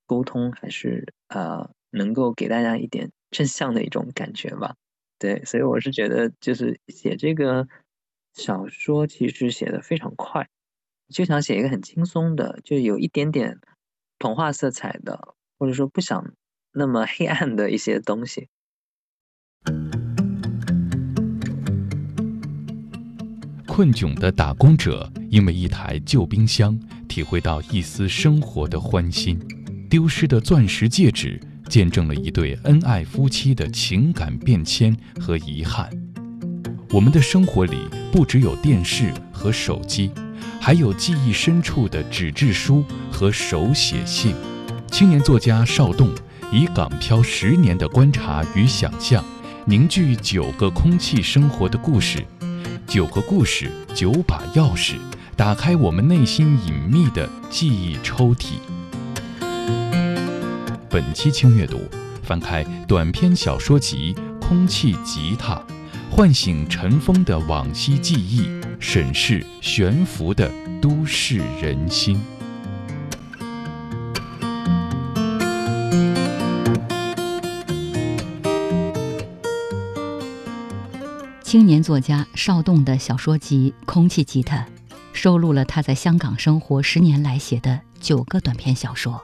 [0.05, 4.75] 沟通，还是呃能够给大家一点正向的一种感觉吧。
[5.17, 7.67] 对，所以我是觉得，就是写这个。
[8.35, 10.49] 小说其实写的非常快，
[11.07, 13.59] 就想写一个很轻松的，就有一点点
[14.19, 16.33] 童话色彩的，或者说不想
[16.73, 18.49] 那么黑暗的一些东西。
[23.65, 29.37] 困窘的打工者因为一台旧冰箱，体会到一丝生活的欢欣；
[29.89, 35.89] 丢失的钻石戒指，见证了一对恩爱夫妻的情感变迁和遗憾。
[36.95, 40.09] 我们的生活里不只有电视和手机，
[40.61, 44.33] 还有记忆深处的纸质书和手写信。
[44.89, 46.09] 青年作家邵栋
[46.53, 49.21] 以港漂十年的观察与想象，
[49.65, 52.25] 凝聚九个空气生活的故事，
[52.87, 54.93] 九个故事，九把钥匙，
[55.35, 58.53] 打开我们内心隐秘的记忆抽屉。
[60.89, 61.77] 本期轻阅读，
[62.23, 65.55] 翻开短篇小说集《空气吉他》。
[66.15, 68.49] 唤醒尘封的往昔记忆，
[68.79, 70.49] 审视悬浮的
[70.81, 72.17] 都市人心。
[81.43, 84.59] 青年作家邵栋的小说集《空气吉他》，
[85.11, 89.21] 收录了他在香港生活十年来写的九个短篇小说，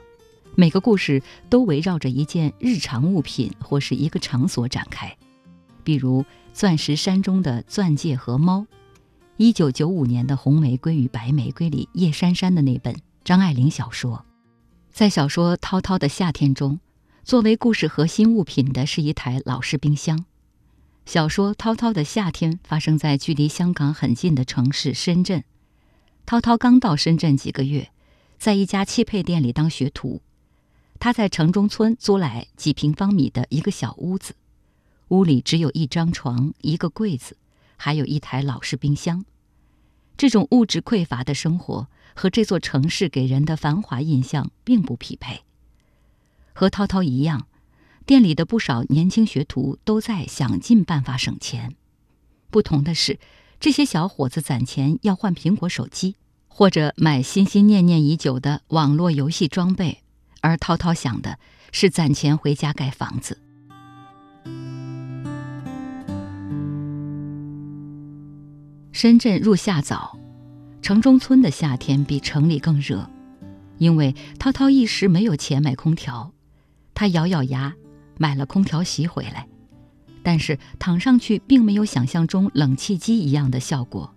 [0.54, 5.16] 每个故事都围绕着一件日常物品或是一个场所展开，
[5.82, 6.24] 比如。
[6.54, 8.66] 钻石山中的钻戒和猫，
[9.38, 14.26] 一九九五年的《红玫瑰与白玫瑰》里叶珊珊的那本张爱玲小说，
[14.92, 16.78] 在小说《涛涛的夏天》中，
[17.24, 20.26] 作为故事核心物品的是一台老式冰箱。
[21.06, 25.42] 小说《涛涛的夏天》发生在距离香港很近的城市深圳。
[26.26, 27.90] 涛涛刚到深圳几个月，
[28.38, 30.20] 在一家汽配店里当学徒，
[31.00, 34.34] 他在城中村租来几平方米的一个小屋子。
[35.12, 37.36] 屋里只有一张床、一个柜子，
[37.76, 39.26] 还有一台老式冰箱。
[40.16, 45.42] 这种物质匮乏的生活和这座城市给人的繁华印象并不匹配。
[46.54, 47.46] 和涛涛一样，
[48.06, 51.74] 店里的不少年轻学徒都在想尽办法省钱。
[52.50, 53.20] 不同的是，
[53.60, 56.16] 这些小伙子攒钱要换苹果手机，
[56.48, 60.02] 或者买心心念念已久的网络游戏装备，
[60.40, 61.38] 而涛涛想的
[61.70, 63.38] 是攒钱回家盖房子。
[68.92, 70.18] 深圳入夏早，
[70.82, 73.08] 城中村的夏天比城里更热，
[73.78, 76.30] 因为涛涛一时没有钱买空调，
[76.92, 77.74] 他咬咬牙
[78.18, 79.48] 买了空调席回来，
[80.22, 84.14] 但是躺上去并没有想象中冷气机一样的效果。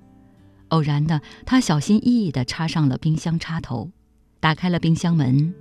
[0.68, 3.90] 偶然的，他小心翼翼地插上了冰箱插头，
[4.42, 5.54] 打开了冰箱门。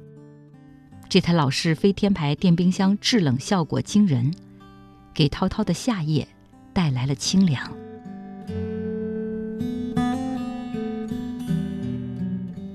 [1.09, 4.35] 这台老式飞天牌电冰箱制冷效果惊人，
[5.15, 6.27] 给涛涛的夏夜
[6.73, 7.71] 带来了清凉。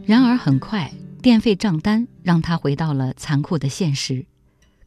[0.09, 0.91] 然而，很快
[1.21, 4.25] 电费账单让他回到了残酷的现实。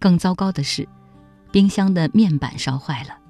[0.00, 0.88] 更糟糕的是，
[1.52, 3.20] 冰箱的面板烧坏了。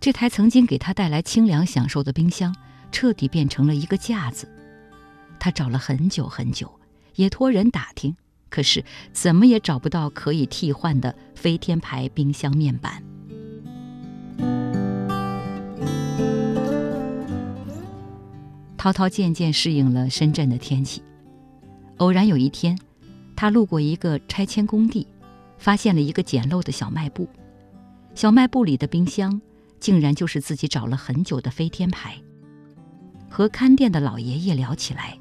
[0.00, 2.56] 这台曾经给他带来清凉享受的冰箱，
[2.90, 4.48] 彻底变成了一个架子。
[5.38, 6.80] 他找了很久很久，
[7.16, 8.16] 也托人打听，
[8.48, 13.02] 可是怎么也找不到可以替换的飞天牌冰箱面板。
[18.78, 21.02] 涛涛渐渐适应了深圳的天气。
[21.98, 22.78] 偶然有一天，
[23.36, 25.06] 他路过一个拆迁工地，
[25.58, 27.28] 发现了一个简陋的小卖部。
[28.14, 29.40] 小卖部里的冰箱，
[29.78, 32.16] 竟然就是自己找了很久的飞天牌。
[33.28, 35.18] 和看店的老爷爷聊起来，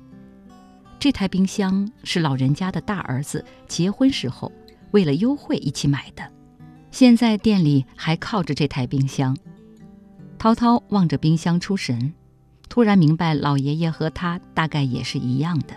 [0.98, 4.52] 这台冰箱是老人家的大儿子结婚时候
[4.92, 6.24] 为了优惠一起买的，
[6.90, 9.36] 现在店里还靠着这台冰箱。
[10.40, 12.14] 涛涛望着冰箱出神。
[12.70, 15.74] 突然明白，老爷爷和他大概也是一样的。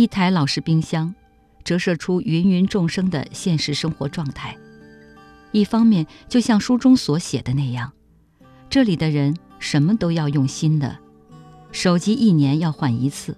[0.00, 1.14] 一台老式冰箱，
[1.62, 4.56] 折射出芸芸众生的现实生活状态。
[5.52, 7.92] 一方面，就像书中所写的那样，
[8.70, 10.96] 这里的人什么都要用新的，
[11.70, 13.36] 手机一年要换一次，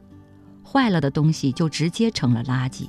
[0.65, 2.89] 坏了的东西就直接成了垃圾。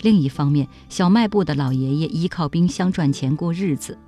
[0.00, 3.98] 另一方面，小卖部的老爷爷依靠冰箱赚钱过日子，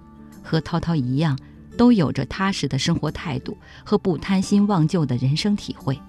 [0.42, 1.38] 和涛涛一样。
[1.76, 6.00] 都有着踏实的生活态度和不贪新忘旧的人生体会。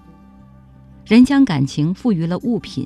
[1.06, 2.84] 人将感情赋予了物品，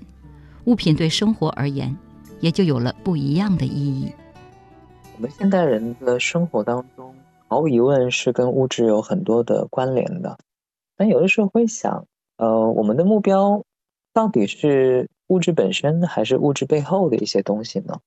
[0.66, 1.96] 物品对生活而言，
[2.40, 4.12] 也就有了不一样的意义。
[5.16, 7.14] 我们现代人的生活当中，
[7.48, 10.36] 毫无疑问是跟物质有很多的关联的。
[10.98, 12.04] 但有的时候会想，
[12.36, 13.64] 呃，我们的目标
[14.12, 18.00] 到底是物质本身，还是物质背后的一些东西呢？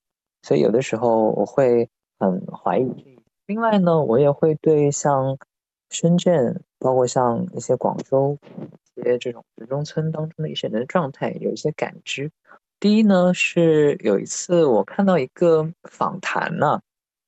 [0.43, 3.17] 所以有的时候我会很怀疑。
[3.47, 5.39] 另外呢，我也会对像
[5.89, 8.38] 深圳，包括像一些广州
[9.01, 12.29] 些这种城中村当中的一些人的状态有一些感知。
[12.79, 16.82] 第一呢，是有一次我看到一个访谈呢，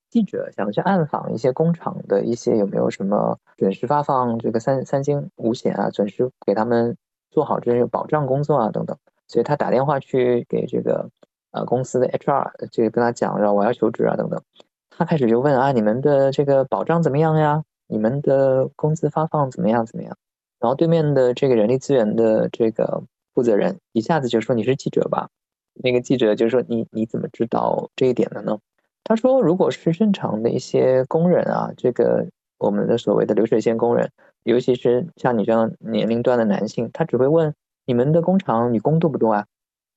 [0.10, 6.98] 记者想去暗访一些工厂的一些有没有什么准时发放这个三三金五险啊，准时给他们
[7.32, 8.98] 做好这些保障工作啊等等。
[9.28, 11.10] 所以他打电话去给这个
[11.52, 14.42] 呃公司的 HR，这个跟他讲，然后我要求职啊等等。
[14.90, 17.64] 他开始就问啊，你们的这个保障怎么样呀？
[17.88, 20.18] 你们的工资发放怎么样怎么样？
[20.66, 23.04] 然后对面的这个人力资源的这个
[23.36, 25.30] 负责人一下子就说：“你是记者吧？”
[25.78, 28.58] 那个记者就说：“你你怎么知道这一点的呢？”
[29.06, 32.26] 他说：“如果是正常的一些工人啊，这个
[32.58, 34.10] 我们的所谓的流水线工人，
[34.42, 37.54] 尤其是像你这样年龄段的男性，他只会问：
[37.86, 39.46] 你们的工厂女工多不多啊？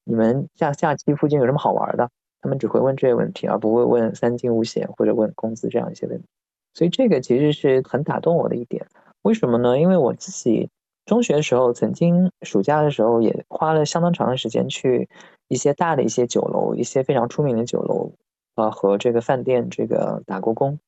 [0.04, 2.11] 你们下下期附近有什么好玩的？”
[2.42, 6.26] 他们只会问这些问题，而不会问三金五险或者问工资这样一些问题，
[6.74, 8.87] 所以这个其实是很打动我的一点。
[9.28, 9.78] 为什么呢？
[9.78, 10.70] 因为我自己
[11.04, 15.06] 中学的时候，曾经暑假的时候也花了相当长的时间去
[15.48, 18.10] 一些大的一些酒楼，一些非常出名的酒楼
[18.54, 20.80] 啊和这个饭店这个打过工。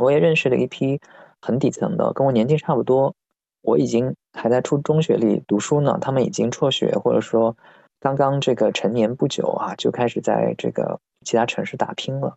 [0.00, 0.98] 我也认识了一批
[1.42, 3.14] 很底层的，跟我年纪差不多，
[3.60, 7.54] 我已经还在初中学里读书呢，他们已经辍学或者说。
[8.00, 12.36] 刚刚这个成年不久啊，就开始在这个其他城市打拼了。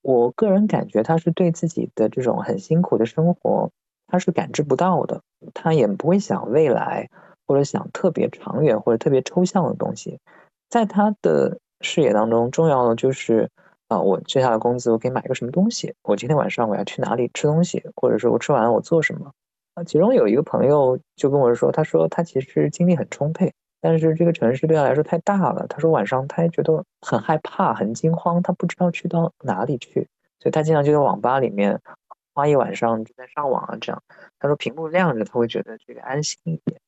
[0.00, 3.70] 我个人感觉他是对自己的这种很辛苦的生活，
[4.06, 5.20] 他是感知不到的，
[5.54, 7.08] 他也不会想未来
[7.46, 10.18] 或者想特别长远或者特别抽象的东西。
[10.68, 13.48] 在他的视野当中，重要的就是
[13.88, 19.30] 啊，我接下来工资我可以买个什么东西，我今天晚上我要去哪里吃东西，或者说我吃完了我做什么
[19.74, 19.84] 啊。
[19.84, 23.52] 其中有一个朋友就跟我说，他说他其实精力很充沛。
[23.78, 30.08] 但是这个城市对他来说太大了，他说晚上他也觉得很害怕、很惊慌，他不知道去到哪里去，
[30.40, 31.80] 所以他经常就在网吧里面
[32.36, 33.78] 花一晚上就在上网啊。
[33.80, 34.02] 这样，
[34.38, 36.78] 他说屏幕亮着，他会觉得这个安心一点。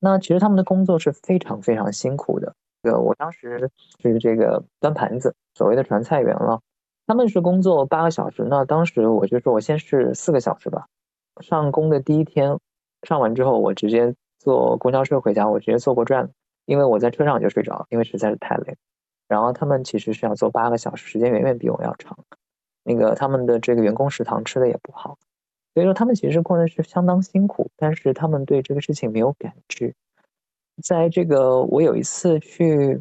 [0.00, 2.54] 那其实他们的工作是非常非常辛苦的。
[2.82, 6.60] 这个我当时就是这个端盘子，所谓的传菜员了。
[7.06, 10.86] 他们是工作八个小时，那当时我就说我先是四个小时吧。
[11.40, 12.58] 上工的第一天
[13.02, 16.30] 上完之后，我直接坐公交车回家，我直接坐过站。
[16.66, 18.74] 因为我在车上就睡着，因为实在是太累。
[19.28, 22.16] 然后他们其实是要做八个小时，时间远远比我要长。
[22.84, 25.18] 那个他们的这个员工食堂吃的也不好，
[25.72, 29.94] 所以说他们其实过的是相当辛苦，但是他们对这个事情没有感知。
[30.82, 33.00] 在这个我有一次去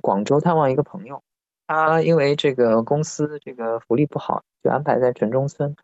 [0.00, 1.22] 广州探望一个朋友，
[1.66, 5.76] 他因为这个公司这个福利不好，就安排在城中村，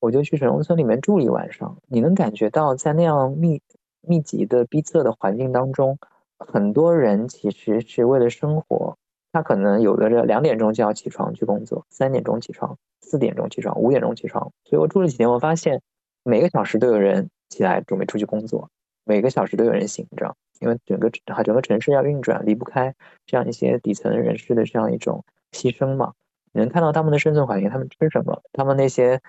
[0.00, 1.76] 我就去城中村里面住了一晚上。
[1.88, 3.62] 你能感觉到在那样密
[4.00, 5.98] 密集的逼仄的环境当中。
[6.44, 8.96] 很多人其实是为了生活，
[9.32, 14.52] 他可能有的这两点钟就要起床去工作，三点钟起床，四点钟起床，五点钟起床。
[14.64, 15.80] 所以我住了几天，我发现
[16.22, 18.68] 每个小时都有人起来准备出去工作，
[19.04, 26.12] 每个小时都有人醒着，因为整个整个城市要运转，离不开这样一些底层人士的这样一种牺牲嘛。
[26.52, 29.20] 你能看到他们的生存环境，他们吃什么，他们那些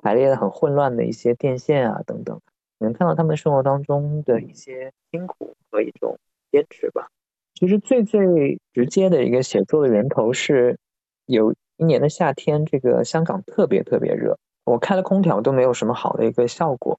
[0.00, 2.40] 排列的很混乱的一些电线啊等等，
[2.78, 5.54] 你能看到他们生活当中的一些辛苦。
[5.74, 6.16] 和一种
[6.52, 7.08] 坚持吧。
[7.54, 10.78] 其实最最直接的一个写作的源头是，
[11.26, 16.98] 有一年的夏天，这个香港特别特别热，我开了空调都没有什么好的一个效果，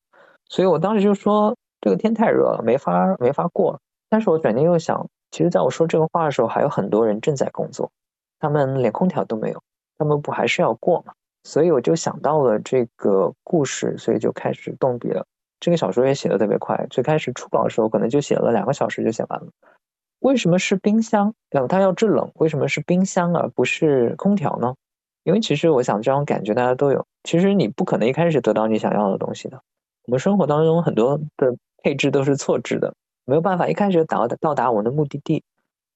[0.49, 3.79] 所以我当时就说这个天太热了，没法没法过。
[4.09, 7.91] 但是我转念又想，其实在我说这个话的时候，还有很多人正在工作，
[8.39, 9.61] 他们连空调都没有，
[9.97, 11.13] 他们不还是要过吗？
[11.43, 15.25] 所以我就想到了这个故事，所以就开始动笔了。
[15.59, 19.47] 这个小说也写的特别快，最开始初稿的时候可能就写了两个小时就写完了。
[20.25, 21.35] 为什么是冰箱？
[21.51, 24.73] 嗯，它要制冷，为什么是冰箱而不是空调呢？
[25.23, 27.05] 因为其实我想这种感觉大家都有。
[27.23, 29.61] 其实你不可能一开始得到你想要的东西的。
[30.07, 32.95] 我们生活当中很多的配置都是错置的，
[33.25, 35.43] 没有办法一开始就达到到达我们的目的地。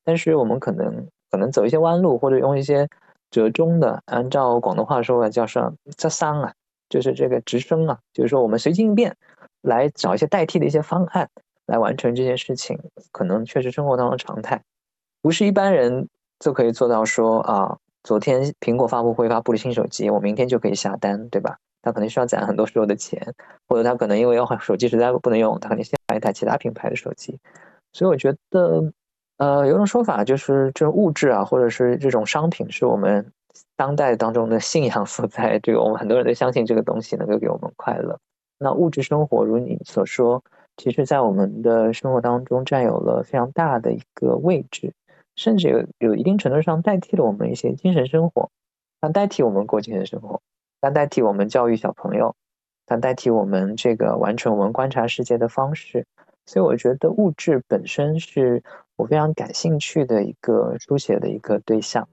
[0.03, 2.87] 但是我们可能可能走一些弯路，或者用一些
[3.31, 6.53] 折中的，按照广东话说叫什么“折桑”啊，
[6.87, 9.17] 就是这个直升啊，就是说我们随机应变，
[9.61, 11.27] 来找一些代替的一些方案。
[11.69, 12.77] 来完成这件事情，
[13.11, 14.59] 可能确实生活当中常态，
[15.21, 16.09] 不是一般人
[16.39, 17.05] 就可以做到。
[17.05, 21.57] 说啊，昨天苹果发布会发布了新手机，我明天就可以下单，对吧？
[21.81, 23.35] 他可能需要攒很多时候的钱，
[23.67, 27.37] 或者他可能因为要换手机实在不能用，他肯定先买一台其他品牌的手机。
[27.93, 28.91] 所以我觉得，
[29.37, 33.31] 呃，有种说法就是这种物质啊，或者是这种商品，是我们
[33.77, 35.59] 当代当中的信仰所在。
[35.59, 38.19] 这个我们很多人都相信这个东西能够给我们快乐。
[38.57, 40.43] 那物质生活，如你所说。
[40.79, 44.93] 其实，在我们的生活当中，占有了非常大的一个位置，
[45.35, 48.49] 甚至有有一定程度上代替了我们一些精神生活，
[49.01, 50.41] 它代替我们过精神生活，
[50.79, 52.33] 它代替我们教育小朋友，
[52.85, 56.05] 它代替我们这个完成我们观察世界的方式。
[56.45, 58.63] 所以，我觉得物质本身是
[58.95, 62.07] 我非常感兴趣的一个书写的一个对象。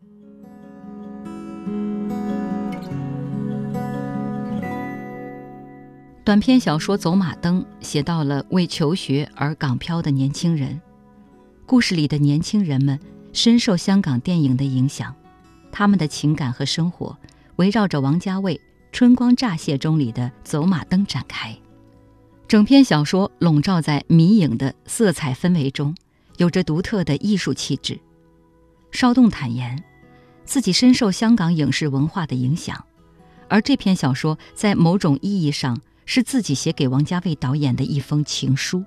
[6.26, 10.80] 短篇小说《走马灯》写到了为求学而港漂的年轻人，
[11.66, 12.98] 故事里的年轻人们
[13.32, 15.14] 深受香港电影的影响，
[15.70, 17.16] 他们的情感和生活
[17.54, 18.56] 围绕着王家卫
[18.90, 21.56] 《春光乍泄》中里的走马灯展开。
[22.48, 25.94] 整篇小说笼罩在迷影的色彩氛围中，
[26.38, 28.00] 有着独特的艺术气质。
[28.90, 29.80] 邵栋坦言，
[30.44, 32.84] 自己深受香港影视文化的影响，
[33.46, 35.80] 而这篇小说在某种意义上。
[36.06, 38.82] 是自己写给王家卫导演的一封情书。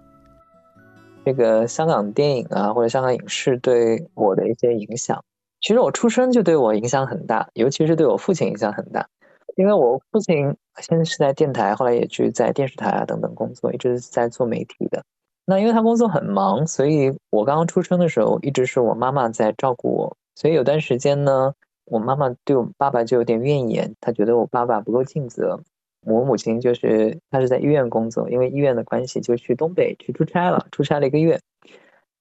[1.25, 5.23] 这个香港电影啊，或者香港影视对我的一些影响，
[5.61, 9.07] 其实我出生就对我影响很大，尤其是对我父亲影响很大。
[9.55, 15.03] 因为我父亲先是在电台，后来也去在电视台啊等等工作，一直在做媒体的。
[15.45, 20.17] 那因为他工作很忙，所以我刚刚出生的时候，一直是我妈妈在照顾我。
[20.35, 21.53] 所以有段时间呢，
[21.85, 25.59] 我妈妈对我爸爸就有点怨言，她觉得我爸爸不够尽责。
[26.01, 31.39] 我母亲就是她是在医院工作，因为医院的关系就去东北去出差了，出差了一个月。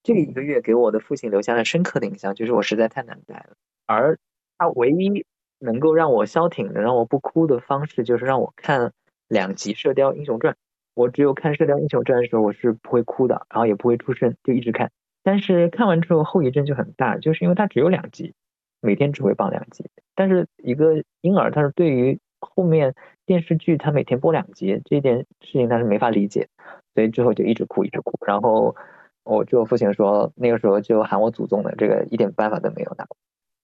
[0.03, 3.57] 这个一个月给我的父亲留下了深刻的印象，就是我实在太难待了。
[3.87, 4.19] 而
[4.57, 5.25] 他唯一
[5.59, 8.93] 能够让我消停、的让我不哭的方式，就是让我看
[9.29, 10.55] 两集《射雕英雄传》。
[10.95, 14.91] 我只有看《射雕英雄传》的时候，我是不会哭的，然后也不会出声，就一直看。
[15.23, 18.35] 但是看完之后后遗症就很大，就是因为它只有两集，
[18.81, 19.85] 每天只会放两集。
[20.15, 22.95] 但是一个婴儿，他是对于后面。
[23.27, 26.49] 电视剧他每天播两集，这件事情他是没法理解，
[26.95, 28.19] 所以之后就一直哭一直哭。
[28.27, 28.75] 然后
[29.23, 33.07] 我就父亲说，那个时候就喊我祖宗的，这个一点办法都没有的。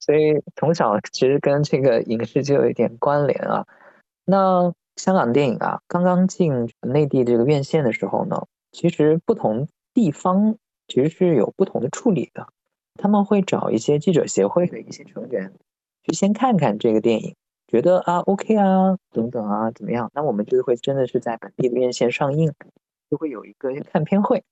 [0.01, 3.67] 所以从小其实跟这个影视就有一点关联啊。
[4.27, 10.57] 那香港电影啊，刚刚进内地这个院线的时候呢，其实不同地方
[10.89, 12.49] 其实是有不同的处理的。
[12.97, 15.55] 他们会找一些记者协会的一些成员
[16.03, 17.35] 去先看看这个电影。
[17.75, 20.09] 觉得啊，OK 啊，等等啊，怎么样？
[20.15, 22.53] 那我们就会真的是在本地的院线上映，
[23.11, 24.45] 就会有一个看片会。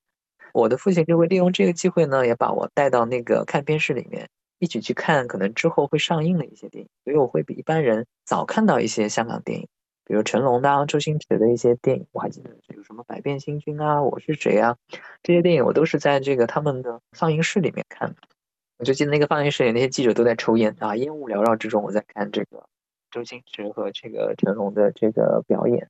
[0.51, 4.27] 我的父亲就会利用这个机会呢，也把我带到那个看片室里面，
[4.59, 6.89] 一起去看可能之后会上映的一些电影。
[7.05, 9.69] 所以我会比一般人早看到一些香港电影，
[10.03, 12.05] 比如成龙的、周星驰的一些电影。
[12.11, 14.75] 我还记得有什么《百变星君》啊，《我是谁》啊，
[15.23, 18.15] 这些电影我都是在这个他们的放映室里面看的。
[18.79, 22.67] 我就记得那个放映室里那些记者都在抽烟啊，烟雾缭绕之中，我在看这个。
[23.13, 25.87] 周星驰和这个成龙的这个表演，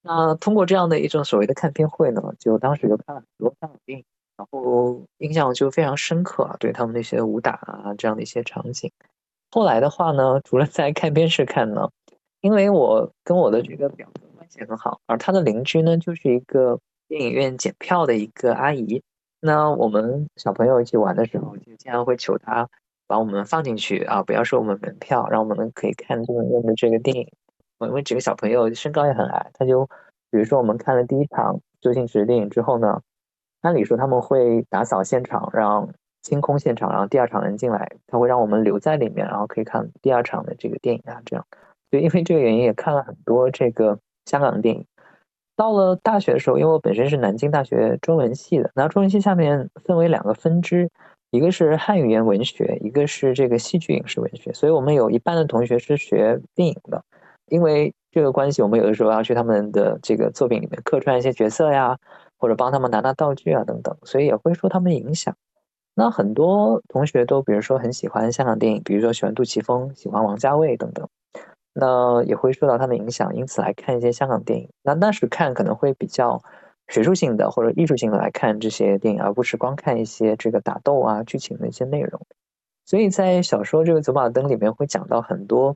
[0.00, 4.04] 那通过这样的一种所谓的看片会呢，就当时就看了很多香港电影，
[4.38, 8.90] 然后印象就非常深刻啊，对他们那些武打啊这样的一些场景。
[9.50, 11.90] 后来的话呢，除了在看片室看呢，
[12.40, 19.02] 因为我跟我的这个表哥关系很好，而他的邻居呢就是一个电影院检票的一个阿姨，
[19.40, 22.70] 那我们小朋友一起玩的时候，就经常会求他。
[23.06, 24.22] 把我们放进去啊！
[24.22, 27.28] 不要收我们门票，让我们可以看这个院的这个电影。
[27.80, 29.84] 因为几个小朋友身高也很矮，他就
[30.30, 33.00] 比如说我们看了第一场周星驰的电影之后呢，
[33.60, 35.88] 按理说他们会打扫现场，让
[36.22, 41.46] 清空现场，然后第二场人进来，他会让我们留在里面，然后可以看第二场的这个电影啊，这样。
[41.90, 44.86] 就因为这个原因，也看了很多这个香港的电影。
[45.56, 50.90] 到了大学的时候，因为我本身是南京大学中文系的，那中文系下面分为两个分支，
[51.34, 54.52] 一个是汉语言文学，一个是这个戏剧影视文学。
[54.52, 57.02] 所以我们有一半的同学是学电影的，
[57.48, 61.98] 因为这个关系，我们有的时候要去他们的这个作品里面客串一些角色呀，
[62.38, 65.34] 或者帮他们拿拿道具啊等等，所以也会受他们影响。
[65.96, 71.08] 那很多同学都比如说很喜欢香港电影，比如说喜欢杜琪峰，喜欢王家卫等等。
[71.72, 74.68] 那也会受到他们影响，因此来看一些香港电影。
[74.84, 76.40] 那那时看可能会比较
[76.88, 82.20] 学术性的或者艺术性的来看这些电影，而不是光看一些这个打斗啊、剧情的一些内容。
[82.84, 85.74] 所以在小说这个《走马灯》里面会讲到很多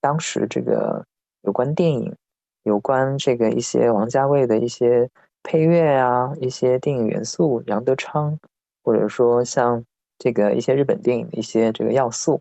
[0.00, 1.06] 当时这个
[1.42, 2.14] 有关电影、
[2.62, 5.08] 有关这个一些王家卫的一些
[5.42, 8.38] 配乐啊、一些电影元素，杨德昌，
[8.82, 9.82] 或者说像
[10.18, 12.40] 这个一些日本电影的一些这个要素。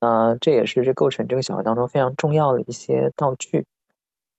[0.00, 3.64] 呃，这也是这构成这个小说当中非常重要的一些道具。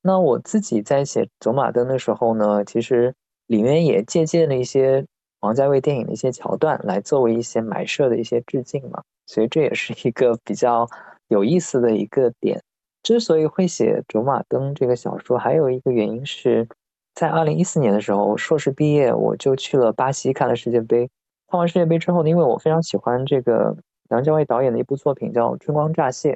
[0.02, 3.14] 那我自己在写《走马灯》的时候呢，其实
[3.48, 5.06] 里面也借鉴了一些
[5.42, 9.02] 王家卫电影的一些桥段，来作为一些埋设的一些致敬嘛。
[9.26, 10.88] 所以这也是一个比较
[11.28, 12.62] 有意思的一个点。
[13.04, 16.68] 之所以会写《走马灯》这个小说，还有一个原因是
[17.14, 21.10] 在二零一四年的时候，硕士毕业我就去了巴西看了世界杯。
[21.50, 23.76] 看完世界杯之后呢，因为我非常喜欢这个。
[24.10, 26.32] 梁家卫导演的一部作品叫《春光乍泄》，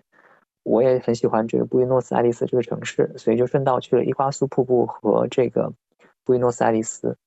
[0.64, 5.74] 我也很喜欢这个布宜诺斯艾利斯这个城市，所以就顺道去了伊瓜苏瀑布和这个
[6.24, 7.18] 布宜诺斯艾利斯。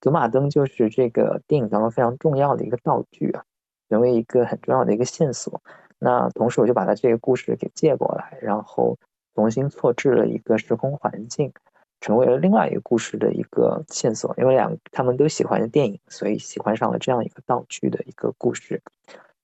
[0.00, 3.44] 走马灯就是这个电影当中非常重要的一个道具啊，
[3.90, 5.60] 成为一个很重要的一个线索。
[5.98, 8.96] 那同时我就把它这个故事给借过来，然后
[9.34, 11.52] 重新错置了一个时空环境，
[12.00, 14.34] 成为了另外一个故事的一个线索。
[14.38, 18.80] 因为两他们都喜欢电影，所以喜欢上了这样一个道具的一个故事。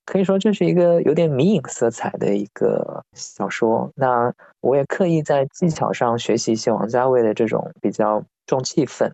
[0.07, 3.90] 可以说这是一个有点迷影色彩的一个小说。
[3.96, 9.11] 那我也刻意在技巧上学习一些王家卫的这种比较重气氛、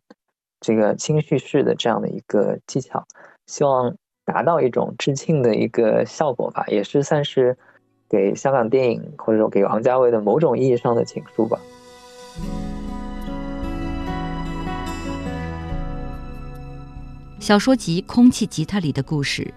[0.60, 3.02] 这个轻叙事的这样的一个技巧，
[3.46, 7.56] 希望达到一种致敬的一个效果吧，也是算是
[8.06, 11.58] 给香港电影或者说给王家卫的某种意义上的情书吧。
[17.40, 19.52] 小说集《空气吉他》里的故事。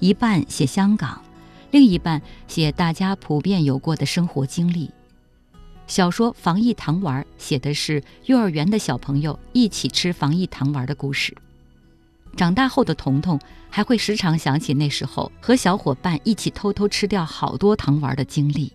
[0.00, 1.20] 一半写香港，
[1.70, 4.90] 另一半写大家普遍有过的生活经历。
[5.86, 11.36] 小说《防疫糖丸》写的是幼儿园的小朋友一起吃防疫糖丸的故事。
[12.36, 13.40] 长大后的彤彤
[13.70, 18.72] 还会时常想起那时候和小伙伴一起偷偷吃掉好多糖丸的经历。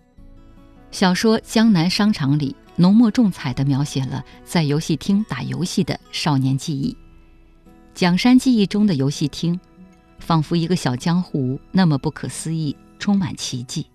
[0.91, 6.97] 小说《江南商场》里浓墨重彩地描写了在游戏厅打游戏的少年记忆。
[7.93, 9.57] 蒋山记忆中的游戏厅。
[10.23, 13.85] 仿佛一个小江湖，那么不可思议，充满奇迹。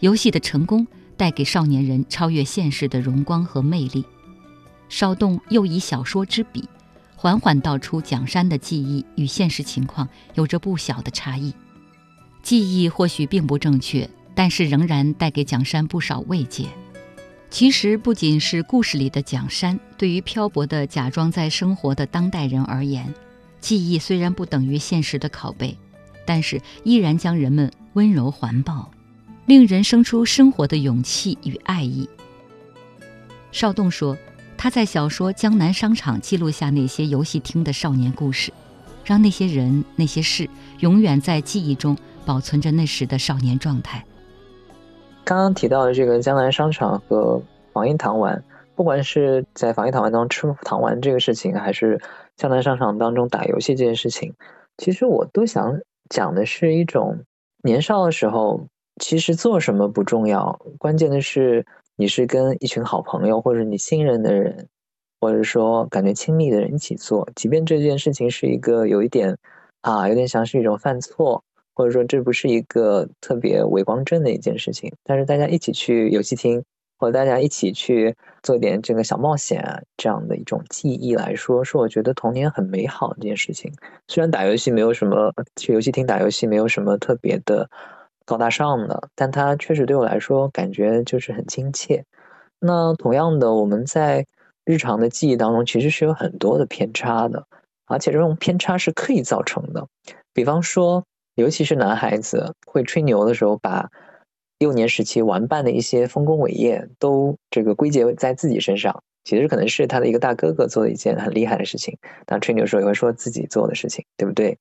[0.00, 0.84] 游戏的成功
[1.16, 4.04] 带给少年人超越现实的荣光和魅力。
[4.88, 6.68] 邵栋又以小说之笔，
[7.14, 11.54] 缓缓道出蒋山的记忆与现实情况有着不小的差异。
[12.42, 16.66] 记忆或许并不正确，但是仍然带给蒋山不少慰藉。
[17.48, 23.14] 其实不仅是故事里的蒋山，对于漂泊的假装在生活的当代人而言。
[23.64, 25.74] 记忆虽然不等于现实的拷贝，
[26.26, 28.90] 但是依然将人们温柔环抱，
[29.46, 32.06] 令人生出生活的勇气与爱意。
[33.52, 34.18] 邵栋说
[34.58, 38.52] ：“他在小说《江南商场》记录下那些游戏厅的少年故事，
[39.02, 40.46] 让那些人、那些事
[40.80, 41.96] 永远在记忆中
[42.26, 44.04] 保存着那时的少年状态。”
[45.24, 47.40] 刚刚提到的这个江南商场和
[47.72, 48.44] 防疫糖丸，
[48.74, 51.98] 不管是在防疫糖丸当中吃糖丸这个事情，还是。
[52.36, 54.34] 江南商场当中打游戏这件事情，
[54.76, 55.78] 其实我都想
[56.10, 57.24] 讲的是一种
[57.62, 58.66] 年少的时候，
[59.00, 61.64] 其实做什么不重要，关键的是
[61.96, 64.68] 你是跟一群好朋友或者你信任的人，
[65.20, 69.38] 或者说感觉亲密的人一起做，即便这件事情是一个有一点
[69.82, 71.42] 啊，有点像是一种犯错，
[71.74, 76.64] 或者说这不是一个特别伟光正的一件事情，但是大家一起去游戏厅。
[77.04, 83.72] 和大家一起去做点这个小冒险啊，这样的一种记忆来说，是我觉得童年很美好的一件事情。
[84.08, 87.68] 虽然打游戏没有什么，去游戏厅打游戏没有什么特别的
[88.24, 92.04] 高大上的，但它确实对我来说感觉就是很亲切。
[92.58, 94.26] 那同样的，我们在
[94.64, 97.46] 日常的记忆当中，其实是有很多的偏差的，
[97.86, 99.86] 而且这种偏差是刻意造成的。
[100.32, 103.90] 比方说，尤其是男孩子会吹牛的时候，把。
[104.58, 111.96] 幼年时期玩伴的一些丰功伟业，都这个归结在自己身上，其实可能是他的一个大哥哥做的一件很厉害的事情。
[112.26, 114.56] 那吹牛的时候也会说自己做的事情，对不对？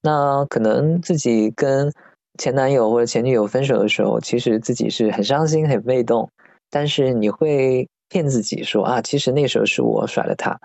[0.00, 1.92] 那可能自己跟
[2.38, 6.28] 前男友或者前女友分手的时候，其实自己是很伤心、很被动，
[6.70, 10.58] 但是你会骗自己说啊，其实那时候是我甩了他，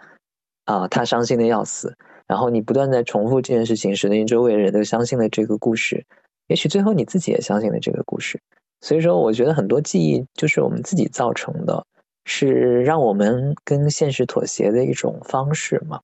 [0.66, 1.96] 啊，他伤心的要死。
[2.28, 6.06] 然后你不断在重复这件事情，使得你周围的人都相信了这个故事，
[6.48, 8.38] 也许最后你自己也相信了这个故事。
[8.82, 11.84] 所以说，我觉得很多记忆就是我们自己造成的。
[12.30, 16.02] 是让我们跟现实妥协的一种方式嘛？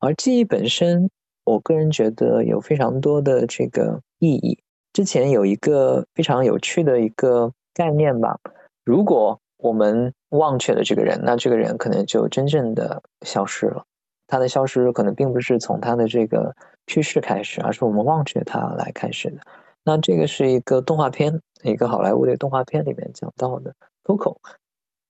[0.00, 1.08] 而记忆本身，
[1.44, 4.58] 我个人觉得有非常多的这个意义。
[4.92, 8.36] 之前有一个非常有趣的一个概念吧：
[8.84, 13.84] 如果我们忘却了这个人，那这个人可能就真正的消失了。
[14.26, 16.52] 他的消失可能并不是从他的这个
[16.88, 19.38] 去世开始，而是我们忘却他来开始的。
[19.84, 21.40] 那这个是一个动画片，
[21.70, 24.36] 一个好莱坞的动画片里面讲到的 Coco。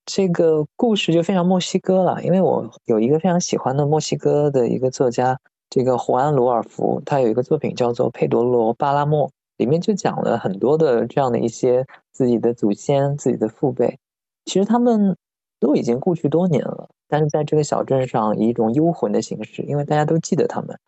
[0.05, 5.39] 这个故事就非常墨西哥了，因为我有一个非常喜欢的墨西哥的一个作家，
[5.69, 9.27] 这个胡安·鲁尔福，他有一个作品叫做《佩德罗·巴拉莫》，
[9.57, 13.97] 里面就讲了很多的这样的一些自己的祖先、自己的父辈，
[14.45, 15.17] 其实他们
[15.59, 20.79] 都已经故去多年了，但是在这个小镇上以一种幽魂的形式，因为大家都记得他们，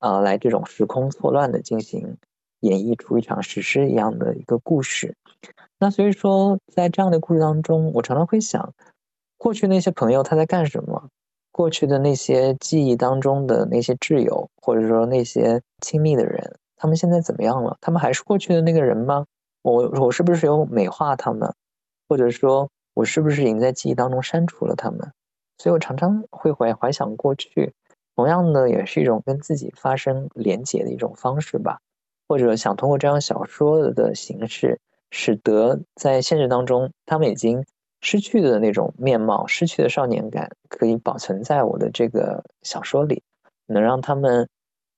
[0.00, 2.18] 啊，来这种时空错乱的进行
[2.66, 5.14] 演绎出一场史诗一样的一个故事。
[5.78, 8.72] 那所以说，在这样的故事当中，我常常会想，
[9.36, 11.08] 过去那些朋友他在干什么？
[11.52, 17.76] 过去的那些记忆当中的那些挚友，或者说那些亲密的人，他们现在怎么样了？
[17.80, 19.24] 他们还是过去的那个人吗？
[19.62, 21.54] 我我是不是有美化他们？
[22.08, 25.10] 或者说，我是不是已经在记忆当中删除了他们？
[25.58, 27.72] 所以我常常会怀怀想过去，
[28.14, 31.80] 同样的，也是一种跟自己发生连结的一种方式吧，
[32.28, 34.78] 或者想通过这样小说的形式。
[35.12, 37.64] 使得在现实当中，他们已经
[38.00, 43.22] 失去的那种面貌、失去的少年感，可以保存在我的这个小说里，
[43.66, 44.48] 能让他们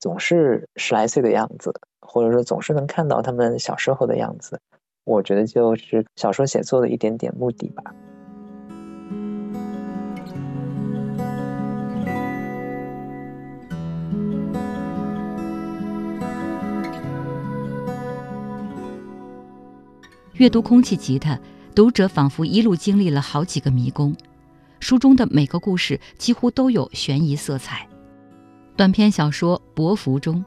[0.01, 4.59] 总是十来岁的样子，或者说总是能看到他们小时候的样子。
[5.05, 7.95] 我觉得就是小说写作的一点点目的吧。
[20.39, 21.35] 阅读《空气吉他》，
[21.75, 24.15] 读者仿佛一路经历了好几个迷宫。
[24.79, 27.89] 书中的每个故事几乎都有悬疑色彩。
[28.77, 30.45] 短篇小说《薄福》中，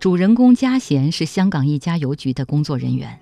[0.00, 3.20] 主人公嘉贤是香港一家邮局的工作人员。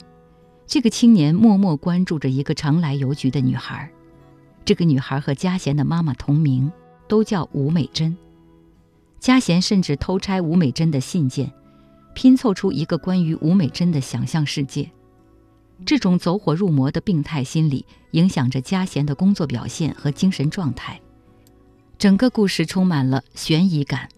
[0.65, 3.91] 这个青年默默关注着一个常来邮局的女孩。
[4.65, 6.71] 这个女孩和嘉贤的妈妈同名，
[7.09, 8.17] 都叫吴美珍。
[9.19, 11.51] 嘉贤甚至偷拆吴美珍的信件，
[12.15, 14.89] 拼凑出一个关于吴美珍的想象世界。
[15.85, 21.01] 这种走火入魔的病态心理影响着嘉贤的工作表现和精神状态。
[21.99, 24.09] 整个故事充满了悬疑感，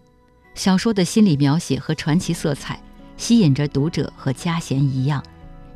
[0.53, 2.81] 小说的心理描写和传奇色彩
[3.17, 5.23] 吸引着读者，和嘉贤一样，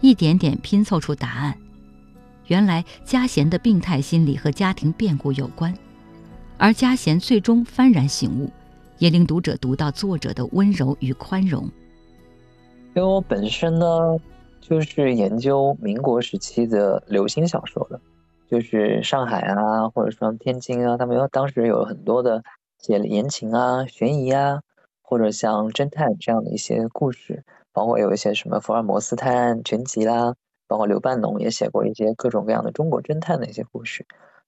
[0.02, 1.56] 一点点拼凑出答案。
[2.48, 5.74] 原来嘉贤的病态心理和家庭变故有关，
[6.58, 8.52] 而嘉贤最终幡然醒悟，
[8.98, 11.64] 也令读者读到作者的温柔与宽容。
[12.96, 13.86] 因为我本身呢。
[14.62, 18.00] 就是研究民国时期的流行小说的，
[18.48, 22.44] 就是上海啊，或者说天津啊，他们有当时有很多的
[22.78, 24.62] 写言情啊、悬疑啊，
[25.02, 27.44] 或者像侦探这样的一些故事，
[27.74, 30.36] 包括有一些什么福尔摩斯探案全集啦，
[30.68, 34.06] 包括刘半农也写过一些各种各样的中国侦探的一些故事。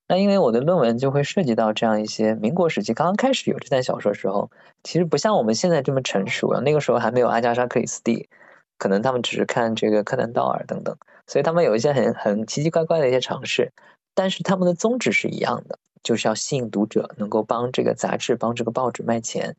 [0.07, 4.51] 那因为我的论文就会涉及到这样一些民国时期刚刚开始有侦探小说的时候，
[4.84, 8.30] 其实不像我们现在这么成熟啊，那个时候还没有阿加莎克里斯蒂。
[8.82, 13.72] 可能他们只是看这个柯南道尔等等，所以他们有一些很很奇奇怪怪的一些尝试，
[14.16, 19.56] 但是他们的宗旨是一样的，就是要吸引读者，能够帮这个杂志、帮这个报纸卖钱。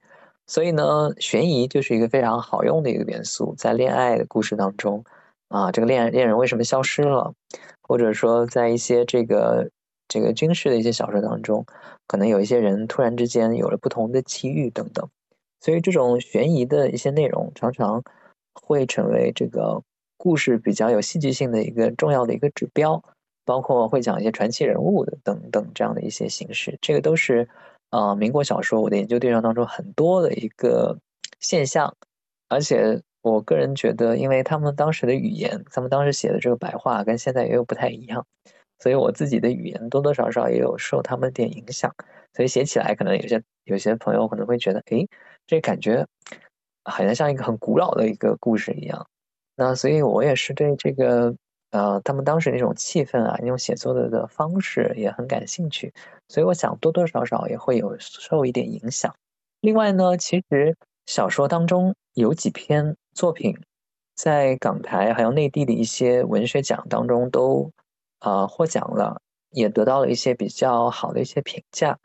[0.48, 5.04] 所以呢，悬疑就是一个非常好用的一个元素，在恋爱的故事当中，
[5.46, 7.32] 啊，这个恋恋人为什么消失了？
[7.80, 9.70] 或者说，在一些这个
[10.08, 11.64] 这个军事的一些小说当中，
[12.08, 15.08] 可能有一些人突然之间有了不同的际遇等等。
[15.60, 18.02] 所以这种悬疑的一些内容，常常。
[18.54, 19.82] 会成为这个
[20.16, 23.02] 故事比较有戏剧性的一个重要的一个指标，
[23.44, 27.48] 包括会讲一些传奇人物的等等这样的一些形式，这个都是
[27.90, 30.98] 呃民国小说我的研究对象当中很多的一个
[31.40, 31.92] 现象，
[32.48, 38.24] 而且我个人觉得，因为他们当时的语言，他们当时写的这个白话跟现在也有不太一样，
[38.78, 41.92] 所以我自己的语言多多少少也有受他们点影响，
[42.34, 45.08] 所以写起来可能有些有些朋友可能会觉得，诶，
[45.46, 46.06] 这感觉。
[46.84, 49.06] 好像像一个很古老的一个故事一样，
[49.56, 51.34] 那所以我也是对这个
[51.70, 55.92] 呃，他们当时那种气氛啊，那种写作的的方式也很感兴趣，
[56.28, 59.14] 所以我想多多少少也会有受一点影响。
[59.60, 60.76] 另外呢，其实
[61.06, 63.56] 小说当中有几篇作品，
[64.14, 67.70] 在港台还有内地的一些文学奖当中都
[68.18, 69.20] 啊获奖了，
[69.50, 71.98] 也得到了一些比较好的一些评价。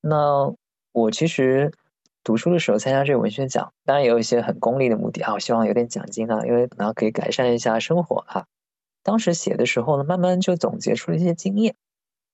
[0.00, 0.52] 那
[0.92, 1.72] 我其实
[2.24, 8.46] 读书的时候参加这个文学奖，当然也有一些很功利的目的啊，我希望有点奖金啊，因为然后可以改善一下生活啊。
[9.02, 11.74] 当时写的时候呢，慢慢就总结出了一些经验，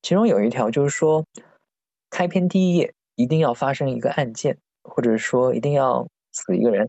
[0.01, 1.27] 其中有一条就是说，
[2.09, 6.89] 开篇第一页一定要发生一个案件，或者说一定要死一个人，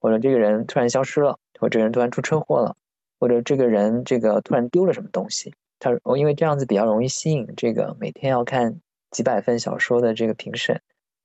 [0.00, 2.76] 或者这个人突然消失了，或者这个人突然出车祸了，
[3.18, 5.52] 或者这个人这个突然丢了什么东西。
[5.80, 8.80] 他我因为这样子比较容易吸引这个每天要看
[9.10, 10.80] 几百份小说的这个评审，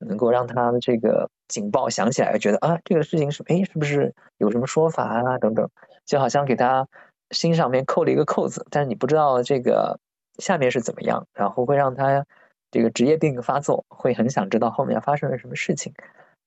[0.08, 5.70] 能够让他的这个警报响起来，觉得啊这个事情是哎是不是有什么说法啊等等，
[6.06, 6.88] 就好像给他。
[7.34, 9.98] 心上面扣了一个扣子，但是你不知道这个
[10.40, 12.26] 下面是怎么样，然后会让他
[12.72, 15.94] 这个职业病发作，会很想知道后面发生了什么事情。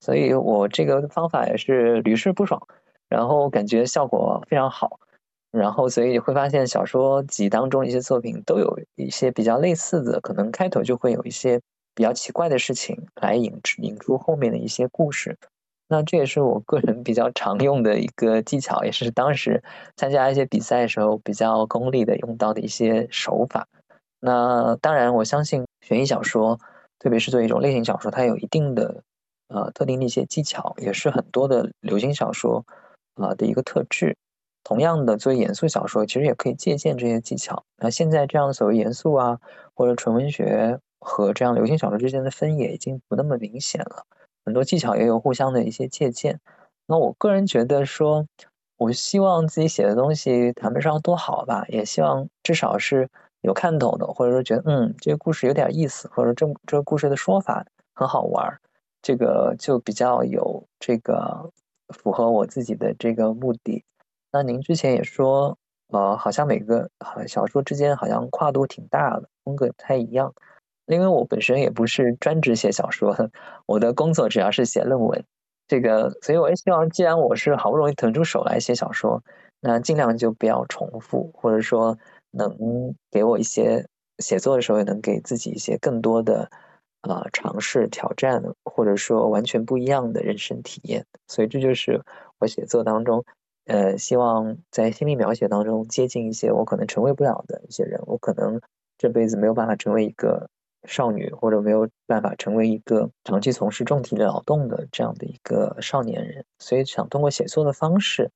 [0.00, 2.60] 所以我这个方法也是屡试不爽，
[3.08, 5.00] 然后感觉效果非常好。
[5.50, 11.58] 然后所以会发现小说集当中一些作品都有一些比较类似的，可能开头就会有一些
[11.94, 15.36] 比较奇怪的事情来引引出后面的一些故事。
[15.86, 19.62] 那这也是我个人比较常用的一个技巧，也是当时
[19.96, 23.68] 参加一些比赛的时候比较功利的用到的一些手法。
[24.18, 26.58] 那当然，我相信悬疑小说，
[26.98, 29.02] 特别是作为一种类型小说，它有一定的
[29.48, 32.64] 呃特定的一些技巧，也是很多的流行小说
[33.16, 34.16] 啊的一个特质。
[34.64, 37.62] 同样的，作为严肃小说，其实也可以借鉴这些技巧。
[37.76, 39.38] 那现在这样所谓严肃啊，
[39.74, 44.04] 或者纯文学和这样流行小说之间的分野已经不那么明显了。
[44.44, 46.40] 很多技巧也有互相的一些借鉴。
[46.86, 48.26] 那我个人觉得说，
[48.76, 53.08] 我希望自己写的东西谈不上多好吧，也希望至少是
[53.42, 58.58] 有看头的，或者说觉得嗯这个故事有点意思，或者这这个故事的说法很好玩儿，
[59.00, 61.50] 这个就比较有这个
[61.88, 63.84] 符合我自己的这个目的。
[64.32, 65.56] 那您之前也说，
[65.88, 66.90] 呃，好像每个
[67.26, 70.34] 小说之间好像跨度挺大的，风格不太一样。
[70.86, 73.30] 因为我本身也不是专职写小说的，
[73.66, 75.24] 我的工作主要是写论文，
[75.66, 79.22] 这个，所以我也希望，既然我是好不容易腾出手来写小说，
[79.60, 81.96] 那尽量就不要重复，或者说
[82.32, 82.54] 能
[83.10, 83.86] 给我一些
[84.18, 86.50] 写作的时候，也能给自己一些更多的
[87.00, 91.06] 啊尝试、挑战，或者说完全不一样的人生体验。
[91.28, 92.02] 所以这就是
[92.40, 93.24] 我写作当中，
[93.64, 98.60] 呃，希望在心理描写当中接近一些我可能成为不了的一些人，我可能
[98.98, 100.46] 这辈子没有办法成为一个。
[100.86, 108.30] 少女或者没有办法成为一个长期从事重体力劳动的这样的一个少年人，所以想通过写作的方式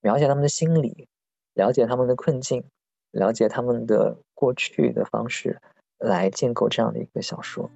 [0.00, 1.08] 描写他们的心理，
[1.54, 2.64] 了解他们的困境，
[3.10, 5.60] 了解他们的过去的方式，
[5.98, 7.70] 来建构这样的一个小说。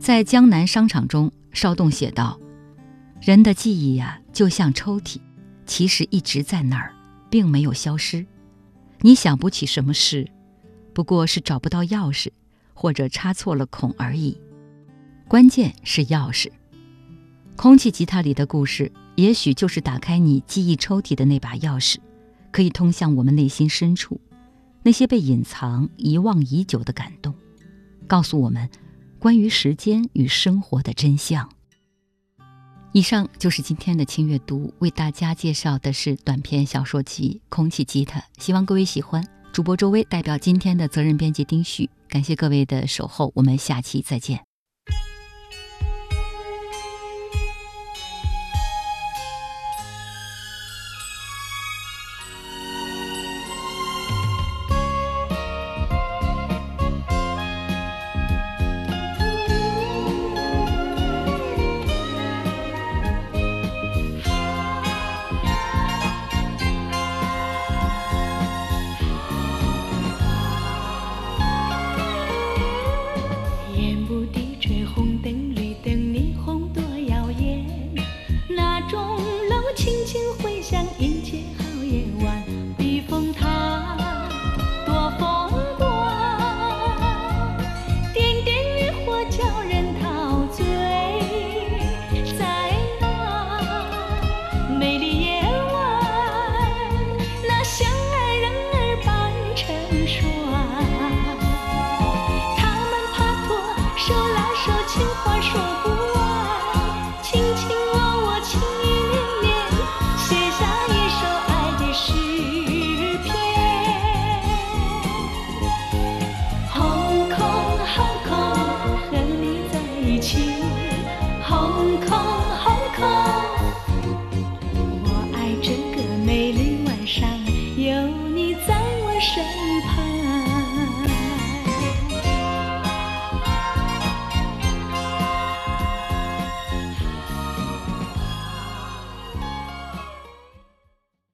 [0.00, 1.30] 在江南商场中。
[1.52, 2.40] 邵栋写道
[3.20, 5.20] ：“人的记忆呀，就像抽屉，
[5.66, 6.94] 其实一直在那儿，
[7.30, 8.26] 并没有消失。
[9.00, 10.28] 你想不起什么事，
[10.94, 12.30] 不过是找不到钥匙，
[12.72, 14.36] 或者插错了孔而已。
[15.28, 16.50] 关键是钥匙。
[17.54, 21.96] 空气吉他里的故事，也许就是打开你记忆抽屉的那把钥匙，
[22.50, 24.20] 可以通向我们内心深处
[24.82, 27.34] 那些被隐藏、遗忘已久的感动，
[28.06, 28.68] 告诉我们。”
[29.22, 31.48] 关于时间与生活的真相。
[32.90, 39.24] 以上就是今天的轻阅读，为大家介绍的是短篇小说集《空气吉他》，希望各位喜欢。
[39.52, 44.44] 主播周薇代表今天的责任编辑丁旭，感谢各位的守候，我们下期再见。